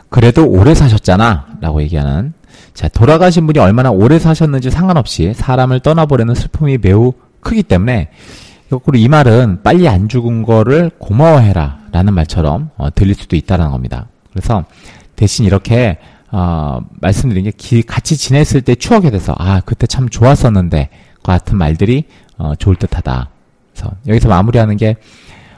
그래도 0.09 0.47
오래 0.47 0.73
사셨잖아 0.73 1.57
라고 1.61 1.81
얘기하는 1.81 2.33
자 2.73 2.87
돌아가신 2.87 3.47
분이 3.47 3.59
얼마나 3.59 3.91
오래 3.91 4.19
사셨는지 4.19 4.69
상관없이 4.69 5.33
사람을 5.33 5.79
떠나보내는 5.79 6.35
슬픔이 6.35 6.77
매우 6.77 7.13
크기 7.39 7.63
때문에 7.63 8.09
거꾸로 8.69 8.97
이 8.97 9.07
말은 9.07 9.63
빨리 9.63 9.87
안 9.87 10.07
죽은 10.07 10.43
거를 10.43 10.91
고마워해라 10.97 11.79
라는 11.91 12.13
말처럼 12.13 12.69
어, 12.77 12.89
들릴 12.93 13.15
수도 13.15 13.35
있다는 13.35 13.69
겁니다. 13.71 14.07
그래서 14.31 14.63
대신 15.15 15.45
이렇게 15.45 15.97
어, 16.31 16.79
말씀드린 17.01 17.43
게 17.45 17.51
기- 17.51 17.83
같이 17.83 18.15
지냈을 18.17 18.61
때 18.61 18.75
추억에 18.75 19.09
대해서 19.09 19.35
아 19.37 19.61
그때 19.65 19.85
참 19.87 20.07
좋았었는데 20.09 20.89
같은 21.23 21.57
말들이 21.57 22.05
어, 22.37 22.55
좋을 22.55 22.75
듯하다. 22.77 23.29
그래서 23.73 23.91
여기서 24.07 24.29
마무리하는 24.29 24.77
게 24.77 24.95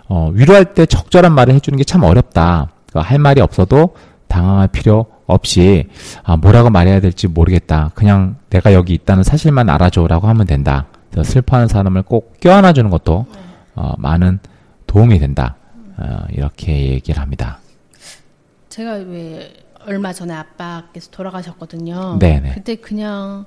어, 0.07 0.29
위로할 0.33 0.73
때 0.73 0.86
적절한 0.86 1.33
말을 1.33 1.53
해주는 1.55 1.77
게 1.77 1.83
참 1.83 2.03
어렵다. 2.03 2.69
그할 2.91 3.17
말이 3.19 3.41
없어도 3.41 3.95
당황할 4.27 4.67
필요 4.67 5.07
없이 5.25 5.88
아, 6.23 6.36
뭐라고 6.38 6.69
말해야 6.69 6.99
될지 6.99 7.27
모르겠다. 7.27 7.91
그냥 7.95 8.36
내가 8.49 8.73
여기 8.73 8.93
있다는 8.93 9.23
사실만 9.23 9.69
알아줘라고 9.69 10.27
하면 10.27 10.45
된다. 10.45 10.88
그래서 11.12 11.31
슬퍼하는 11.31 11.67
사람을 11.67 12.01
꼭 12.03 12.39
껴안아주는 12.39 12.89
것도 12.89 13.25
어, 13.75 13.93
많은 13.97 14.39
도움이 14.88 15.19
된다. 15.19 15.55
어, 15.97 16.17
이렇게 16.31 16.89
얘기를 16.91 17.21
합니다. 17.21 17.59
제가 18.69 18.93
왜 18.93 19.53
얼마 19.86 20.13
전에 20.13 20.34
아빠께서 20.34 21.12
돌아가셨거든요. 21.12 22.17
네네. 22.19 22.54
그때 22.54 22.76
그냥 22.76 23.46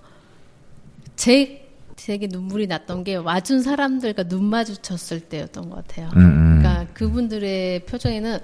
제 1.17 1.67
되게 1.97 2.27
눈물이 2.27 2.67
났던 2.67 3.05
게 3.05 3.17
와준 3.17 3.63
사람들과 3.63 4.25
눈 4.25 4.45
마주쳤을 4.45 5.21
때였던 5.21 5.71
것 5.71 5.77
같아요. 5.77 6.11
음, 6.17 6.21
음. 6.21 6.59
그러니까 6.59 6.93
그분들의 6.93 7.87
표정에는 7.87 8.39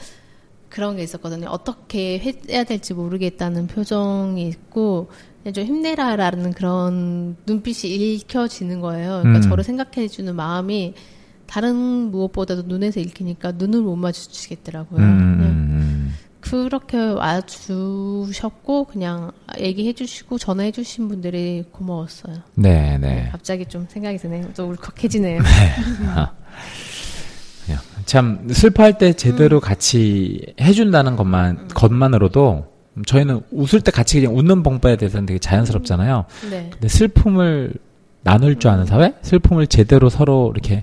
그런 0.68 0.96
게 0.96 1.02
있었거든요. 1.02 1.48
어떻게 1.48 2.18
해야 2.48 2.64
될지 2.64 2.94
모르겠다는 2.94 3.66
표정이 3.66 4.48
있고 4.48 5.10
좀 5.54 5.64
힘내라라는 5.64 6.52
그런 6.52 7.36
눈빛이 7.46 7.92
읽혀지는 7.92 8.80
거예요. 8.80 9.20
그러니까 9.22 9.38
음. 9.46 9.50
저를 9.50 9.64
생각해주는 9.64 10.34
마음이 10.34 10.94
다른 11.46 11.76
무엇보다도 12.10 12.62
눈에서 12.62 13.00
읽히니까 13.00 13.52
눈을 13.52 13.82
못 13.82 13.96
마주치겠더라고요. 13.96 15.00
음, 15.00 15.02
음, 15.04 15.71
음. 16.44 16.68
그렇게 16.68 16.96
와주셨고 16.98 18.84
그냥 18.84 19.32
얘기해 19.58 19.92
주시고 19.94 20.38
전화해 20.38 20.70
주신 20.72 21.08
분들이 21.08 21.64
고마웠어요. 21.72 22.36
네, 22.54 22.98
네. 22.98 23.28
갑자기 23.32 23.64
좀 23.66 23.86
생각이 23.88 24.18
드네요. 24.18 24.48
또 24.56 24.66
울컥해지네요. 24.68 25.40
그냥 27.66 27.80
참 28.06 28.48
슬퍼할 28.50 28.98
때 28.98 29.12
제대로 29.12 29.60
같이 29.60 30.54
해준다는 30.60 31.16
것만 31.16 31.68
것만으로도 31.68 32.66
저희는 33.06 33.40
웃을 33.52 33.80
때 33.80 33.90
같이 33.90 34.20
그냥 34.20 34.36
웃는 34.36 34.62
방법에 34.62 34.96
대해서는 34.96 35.26
되게 35.26 35.38
자연스럽잖아요. 35.38 36.24
네. 36.50 36.68
근데 36.72 36.88
슬픔을 36.88 37.74
나눌 38.24 38.58
줄 38.58 38.70
아는 38.70 38.86
사회, 38.86 39.14
슬픔을 39.22 39.66
제대로 39.66 40.08
서로 40.08 40.52
이렇게 40.54 40.82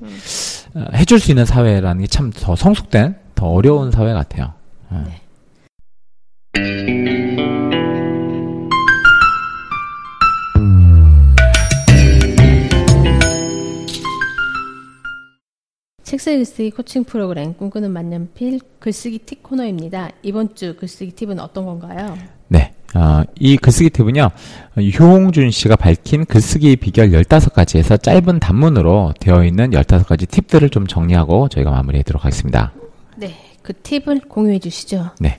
어, 0.74 0.86
해줄 0.94 1.20
수 1.20 1.32
있는 1.32 1.46
사회라는 1.46 2.02
게 2.02 2.08
참 2.08 2.32
더 2.32 2.56
성숙된, 2.56 3.16
더 3.36 3.48
어려운 3.48 3.92
사회 3.92 4.12
같아요. 4.14 4.54
어. 4.90 5.04
네. 5.08 5.22
책쓰기 16.04 16.38
글쓰기 16.38 16.72
코칭 16.72 17.04
프로그램 17.04 17.54
꿈꾸는 17.54 17.92
만년필 17.92 18.62
글쓰기 18.80 19.20
팁 19.20 19.44
코너입니다. 19.44 20.10
이번 20.24 20.56
주 20.56 20.76
글쓰기 20.76 21.12
팁은 21.12 21.40
어떤 21.40 21.66
건가요? 21.66 22.18
네. 22.48 22.74
어, 22.96 23.22
이 23.40 23.56
글쓰기 23.56 23.92
팁은요, 23.92 24.24
어, 24.24 24.82
효홍준 24.82 25.52
씨가 25.52 25.76
밝힌 25.76 26.26
글쓰기 26.26 26.78
비결 26.78 27.12
15가지에서 27.12 28.02
짧은 28.02 28.40
단문으로 28.40 29.14
되어 29.20 29.44
있는 29.44 29.70
15가지 29.70 30.28
팁들을 30.28 30.72
좀 30.72 30.88
정리하고 30.88 31.48
저희가 31.50 31.70
마무리하도록 31.70 32.26
하겠습니다. 32.26 32.74
네, 33.16 33.36
그 33.62 33.74
팁을 33.74 34.22
공유해 34.22 34.58
주시죠. 34.58 35.12
네. 35.20 35.38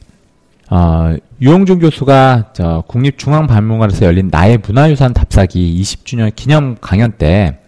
어, 0.71 1.17
유홍준 1.43 1.81
교수가 1.81 2.53
저 2.53 2.85
국립중앙박물관에서 2.87 4.07
열린 4.07 4.29
나의 4.31 4.59
문화유산 4.59 5.13
답사기 5.13 5.81
20주년 5.83 6.33
기념 6.35 6.77
강연 6.81 7.11
때 7.13 7.59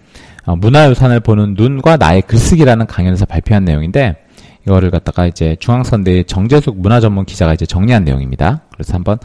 어, 0.44 0.54
문화유산을 0.54 1.18
보는 1.20 1.54
눈과 1.58 1.96
나의 1.96 2.22
글쓰기라는 2.22 2.86
강연에서 2.86 3.26
발표한 3.26 3.64
내용인데 3.64 4.24
이거를 4.64 4.92
갖다가 4.92 5.26
이제 5.26 5.56
중앙선대의 5.58 6.26
정재숙 6.26 6.80
문화전문 6.80 7.24
기자가 7.24 7.54
이제 7.54 7.66
정리한 7.66 8.04
내용입니다. 8.04 8.62
그래서 8.72 8.94
한번 8.94 9.18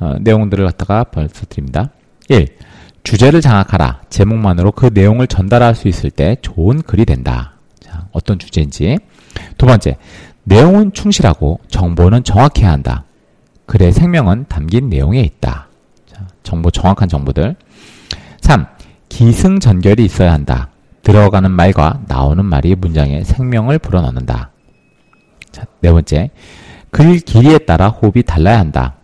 어, 0.00 0.14
내용들을 0.20 0.64
갖다가 0.64 1.04
벌써드립니다. 1.04 1.90
1. 2.30 2.48
주제를 3.04 3.42
장악하라. 3.42 4.02
제목만으로 4.08 4.72
그 4.72 4.90
내용을 4.92 5.26
전달할 5.26 5.74
수 5.74 5.88
있을 5.88 6.10
때 6.10 6.36
좋은 6.40 6.80
글이 6.80 7.04
된다. 7.04 7.52
자, 7.78 8.06
어떤 8.12 8.38
주제인지. 8.38 8.96
두 9.58 9.66
번째, 9.66 9.96
내용은 10.44 10.92
충실하고 10.92 11.60
정보는 11.68 12.24
정확해야 12.24 12.70
한다. 12.70 13.04
글의 13.68 13.92
생명은 13.92 14.46
담긴 14.48 14.88
내용에 14.88 15.20
있다. 15.20 15.68
자, 16.06 16.26
정보 16.42 16.70
정확한 16.70 17.06
정보들. 17.06 17.54
3. 18.40 18.66
기승전결이 19.10 20.04
있어야 20.06 20.32
한다. 20.32 20.70
들어가는 21.02 21.50
말과 21.50 22.00
나오는 22.08 22.42
말이 22.44 22.74
문장에 22.74 23.22
생명을 23.24 23.78
불어넣는다. 23.78 24.50
자, 25.52 25.66
네 25.80 25.92
번째. 25.92 26.30
글 26.90 27.18
길이에 27.18 27.58
따라 27.58 27.88
호흡이 27.88 28.22
달라야 28.22 28.58
한다. 28.58 28.94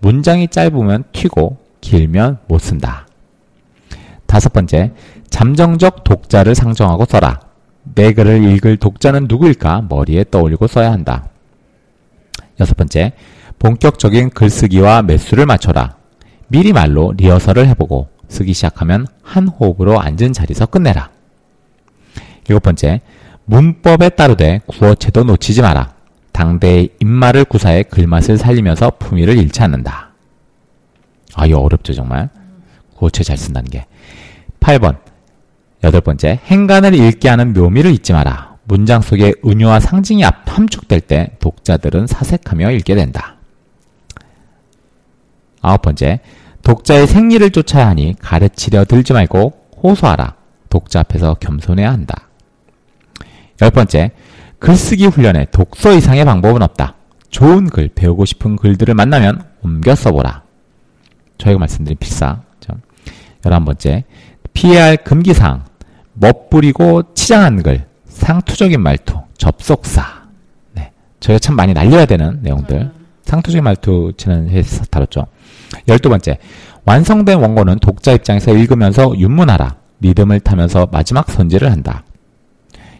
문장이 0.00 0.48
짧으면 0.48 1.02
튀고 1.12 1.58
길면 1.80 2.38
못 2.46 2.60
쓴다. 2.60 3.08
다섯 4.26 4.52
번째. 4.52 4.92
잠정적 5.30 6.04
독자를 6.04 6.54
상정하고 6.54 7.06
써라. 7.06 7.40
내 7.82 8.12
글을 8.12 8.44
읽을 8.44 8.76
독자는 8.76 9.26
누구일까 9.28 9.86
머리에 9.88 10.24
떠올리고 10.30 10.68
써야 10.68 10.92
한다. 10.92 11.28
여섯 12.60 12.76
번째. 12.76 13.14
본격적인 13.62 14.30
글쓰기와 14.30 15.02
매수를 15.02 15.46
맞춰라. 15.46 15.94
미리 16.48 16.72
말로 16.72 17.12
리허설을 17.16 17.68
해보고 17.68 18.08
쓰기 18.28 18.54
시작하면 18.54 19.06
한 19.22 19.46
호흡으로 19.46 20.00
앉은 20.00 20.32
자리에서 20.32 20.66
끝내라. 20.66 21.10
일곱 22.48 22.64
번째. 22.64 23.02
문법에 23.44 24.08
따르되 24.08 24.62
구어체도 24.66 25.22
놓치지 25.22 25.62
마라. 25.62 25.94
당대의 26.32 26.88
입말을 26.98 27.44
구사해 27.44 27.84
글맛을 27.84 28.36
살리면서 28.36 28.94
품위를 28.98 29.38
잃지 29.38 29.62
않는다. 29.62 30.10
아, 31.36 31.46
이거 31.46 31.60
어렵죠, 31.60 31.92
정말. 31.94 32.30
구어체 32.96 33.22
잘 33.22 33.36
쓴다는 33.36 33.70
게. 33.70 33.86
8번. 34.58 34.96
여덟 35.84 36.00
번째. 36.00 36.40
행간을 36.46 36.94
읽게 36.94 37.28
하는 37.28 37.52
묘미를 37.52 37.92
잊지 37.92 38.12
마라. 38.12 38.56
문장 38.64 39.02
속에 39.02 39.34
은유와 39.46 39.78
상징이 39.78 40.24
앞- 40.24 40.50
함축될 40.58 41.00
때 41.02 41.36
독자들은 41.38 42.08
사색하며 42.08 42.72
읽게 42.72 42.96
된다. 42.96 43.36
아홉 45.62 45.80
번째. 45.82 46.20
독자의 46.62 47.06
생리를 47.06 47.48
쫓아야 47.50 47.88
하니 47.88 48.14
가르치려 48.20 48.84
들지 48.84 49.12
말고 49.12 49.52
호소하라. 49.82 50.34
독자 50.68 51.00
앞에서 51.00 51.34
겸손해야 51.34 51.90
한다. 51.90 52.28
열 53.62 53.70
번째. 53.70 54.10
글쓰기 54.58 55.06
훈련에 55.06 55.46
독서 55.50 55.92
이상의 55.92 56.24
방법은 56.24 56.62
없다. 56.62 56.94
좋은 57.30 57.68
글, 57.68 57.88
배우고 57.88 58.26
싶은 58.26 58.56
글들을 58.56 58.94
만나면 58.94 59.44
옮겨 59.62 59.94
써보라. 59.94 60.42
저희가 61.38 61.58
말씀드린 61.58 61.96
필사. 61.98 62.42
열한 63.44 63.64
번째. 63.64 64.04
피해야 64.52 64.84
할 64.84 64.96
금기사항. 64.98 65.64
멋부리고 66.14 67.14
치장한 67.14 67.62
글, 67.62 67.86
상투적인 68.06 68.80
말투, 68.80 69.18
접속사. 69.36 70.22
네. 70.72 70.92
저희가 71.20 71.38
참 71.38 71.56
많이 71.56 71.72
날려야 71.72 72.06
되는 72.06 72.38
내용들. 72.42 72.90
상투적인 73.24 73.64
말투 73.64 74.12
지난 74.16 74.48
회에서 74.48 74.84
다뤘죠. 74.84 75.26
열두 75.88 76.08
번째, 76.08 76.38
완성된 76.84 77.38
원고는 77.38 77.78
독자 77.80 78.12
입장에서 78.12 78.52
읽으면서 78.52 79.16
윤문하라. 79.16 79.76
리듬을 80.00 80.40
타면서 80.40 80.88
마지막 80.90 81.30
손질을 81.30 81.70
한다. 81.70 82.04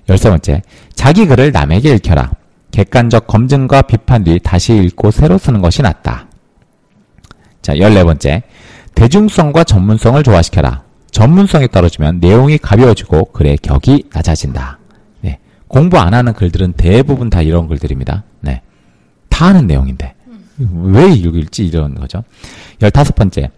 열세 0.08 0.30
번째, 0.30 0.62
자기 0.94 1.26
글을 1.26 1.52
남에게 1.52 1.94
읽혀라. 1.94 2.30
객관적 2.70 3.26
검증과 3.26 3.82
비판 3.82 4.24
뒤 4.24 4.38
다시 4.42 4.74
읽고 4.76 5.10
새로 5.10 5.36
쓰는 5.38 5.60
것이 5.60 5.82
낫다. 5.82 6.26
자, 7.60 7.78
열네 7.78 8.04
번째, 8.04 8.42
대중성과 8.94 9.64
전문성을 9.64 10.22
조화시켜라. 10.22 10.82
전문성이 11.10 11.68
떨어지면 11.68 12.20
내용이 12.20 12.58
가벼워지고 12.58 13.26
글의 13.32 13.58
격이 13.58 14.08
낮아진다. 14.12 14.78
네. 15.20 15.38
공부 15.68 15.98
안 15.98 16.14
하는 16.14 16.32
글들은 16.32 16.72
대부분 16.72 17.30
다 17.30 17.42
이런 17.42 17.68
글들입니다. 17.68 18.24
네. 18.40 18.62
다 19.28 19.46
아는 19.46 19.66
내용인데. 19.66 20.14
왜 20.70 21.12
읽을지 21.12 21.66
이런 21.66 21.94
거죠. 21.94 22.22
열다섯 22.80 23.14
번째, 23.14 23.50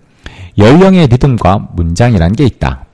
연령의 0.58 1.08
리듬과 1.08 1.70
문장이란 1.74 2.32
게 2.32 2.44
있다. 2.44 2.86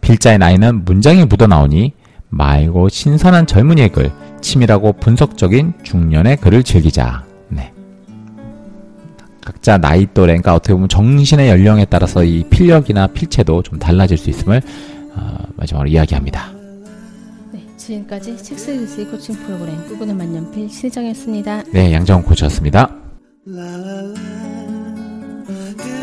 필자의 0.00 0.38
나이는 0.38 0.84
문장에 0.84 1.24
묻어나오니 1.24 1.92
맑고 2.28 2.88
신선한 2.88 3.46
젊은이의 3.46 3.90
글, 3.90 4.12
치밀하고 4.40 4.94
분석적인 4.94 5.74
중년의 5.82 6.36
글을 6.38 6.62
즐기자. 6.62 7.24
네. 7.48 7.72
각자 9.44 9.78
나이 9.78 10.06
또래, 10.12 10.32
그러니까 10.32 10.54
어떻게 10.54 10.74
보면 10.74 10.88
정신의 10.88 11.48
연령에 11.48 11.84
따라서 11.84 12.24
이 12.24 12.44
필력이나 12.50 13.06
필체도 13.08 13.62
좀 13.62 13.78
달라질 13.78 14.18
수 14.18 14.30
있음을 14.30 14.60
어, 15.14 15.38
마지막으로 15.56 15.88
이야기합니다. 15.88 16.52
네, 17.52 17.64
지금까지 17.76 18.36
책쓰기 18.42 19.04
코칭 19.06 19.36
프로그램 19.36 19.76
꾸꾸는 19.88 20.16
만년필 20.16 20.68
신혜정이었습니다. 20.68 21.62
네, 21.72 21.92
양정훈 21.92 22.24
코치였습니다. 22.24 23.05
la 23.46 23.76
la 23.78 24.02
la. 24.02 25.95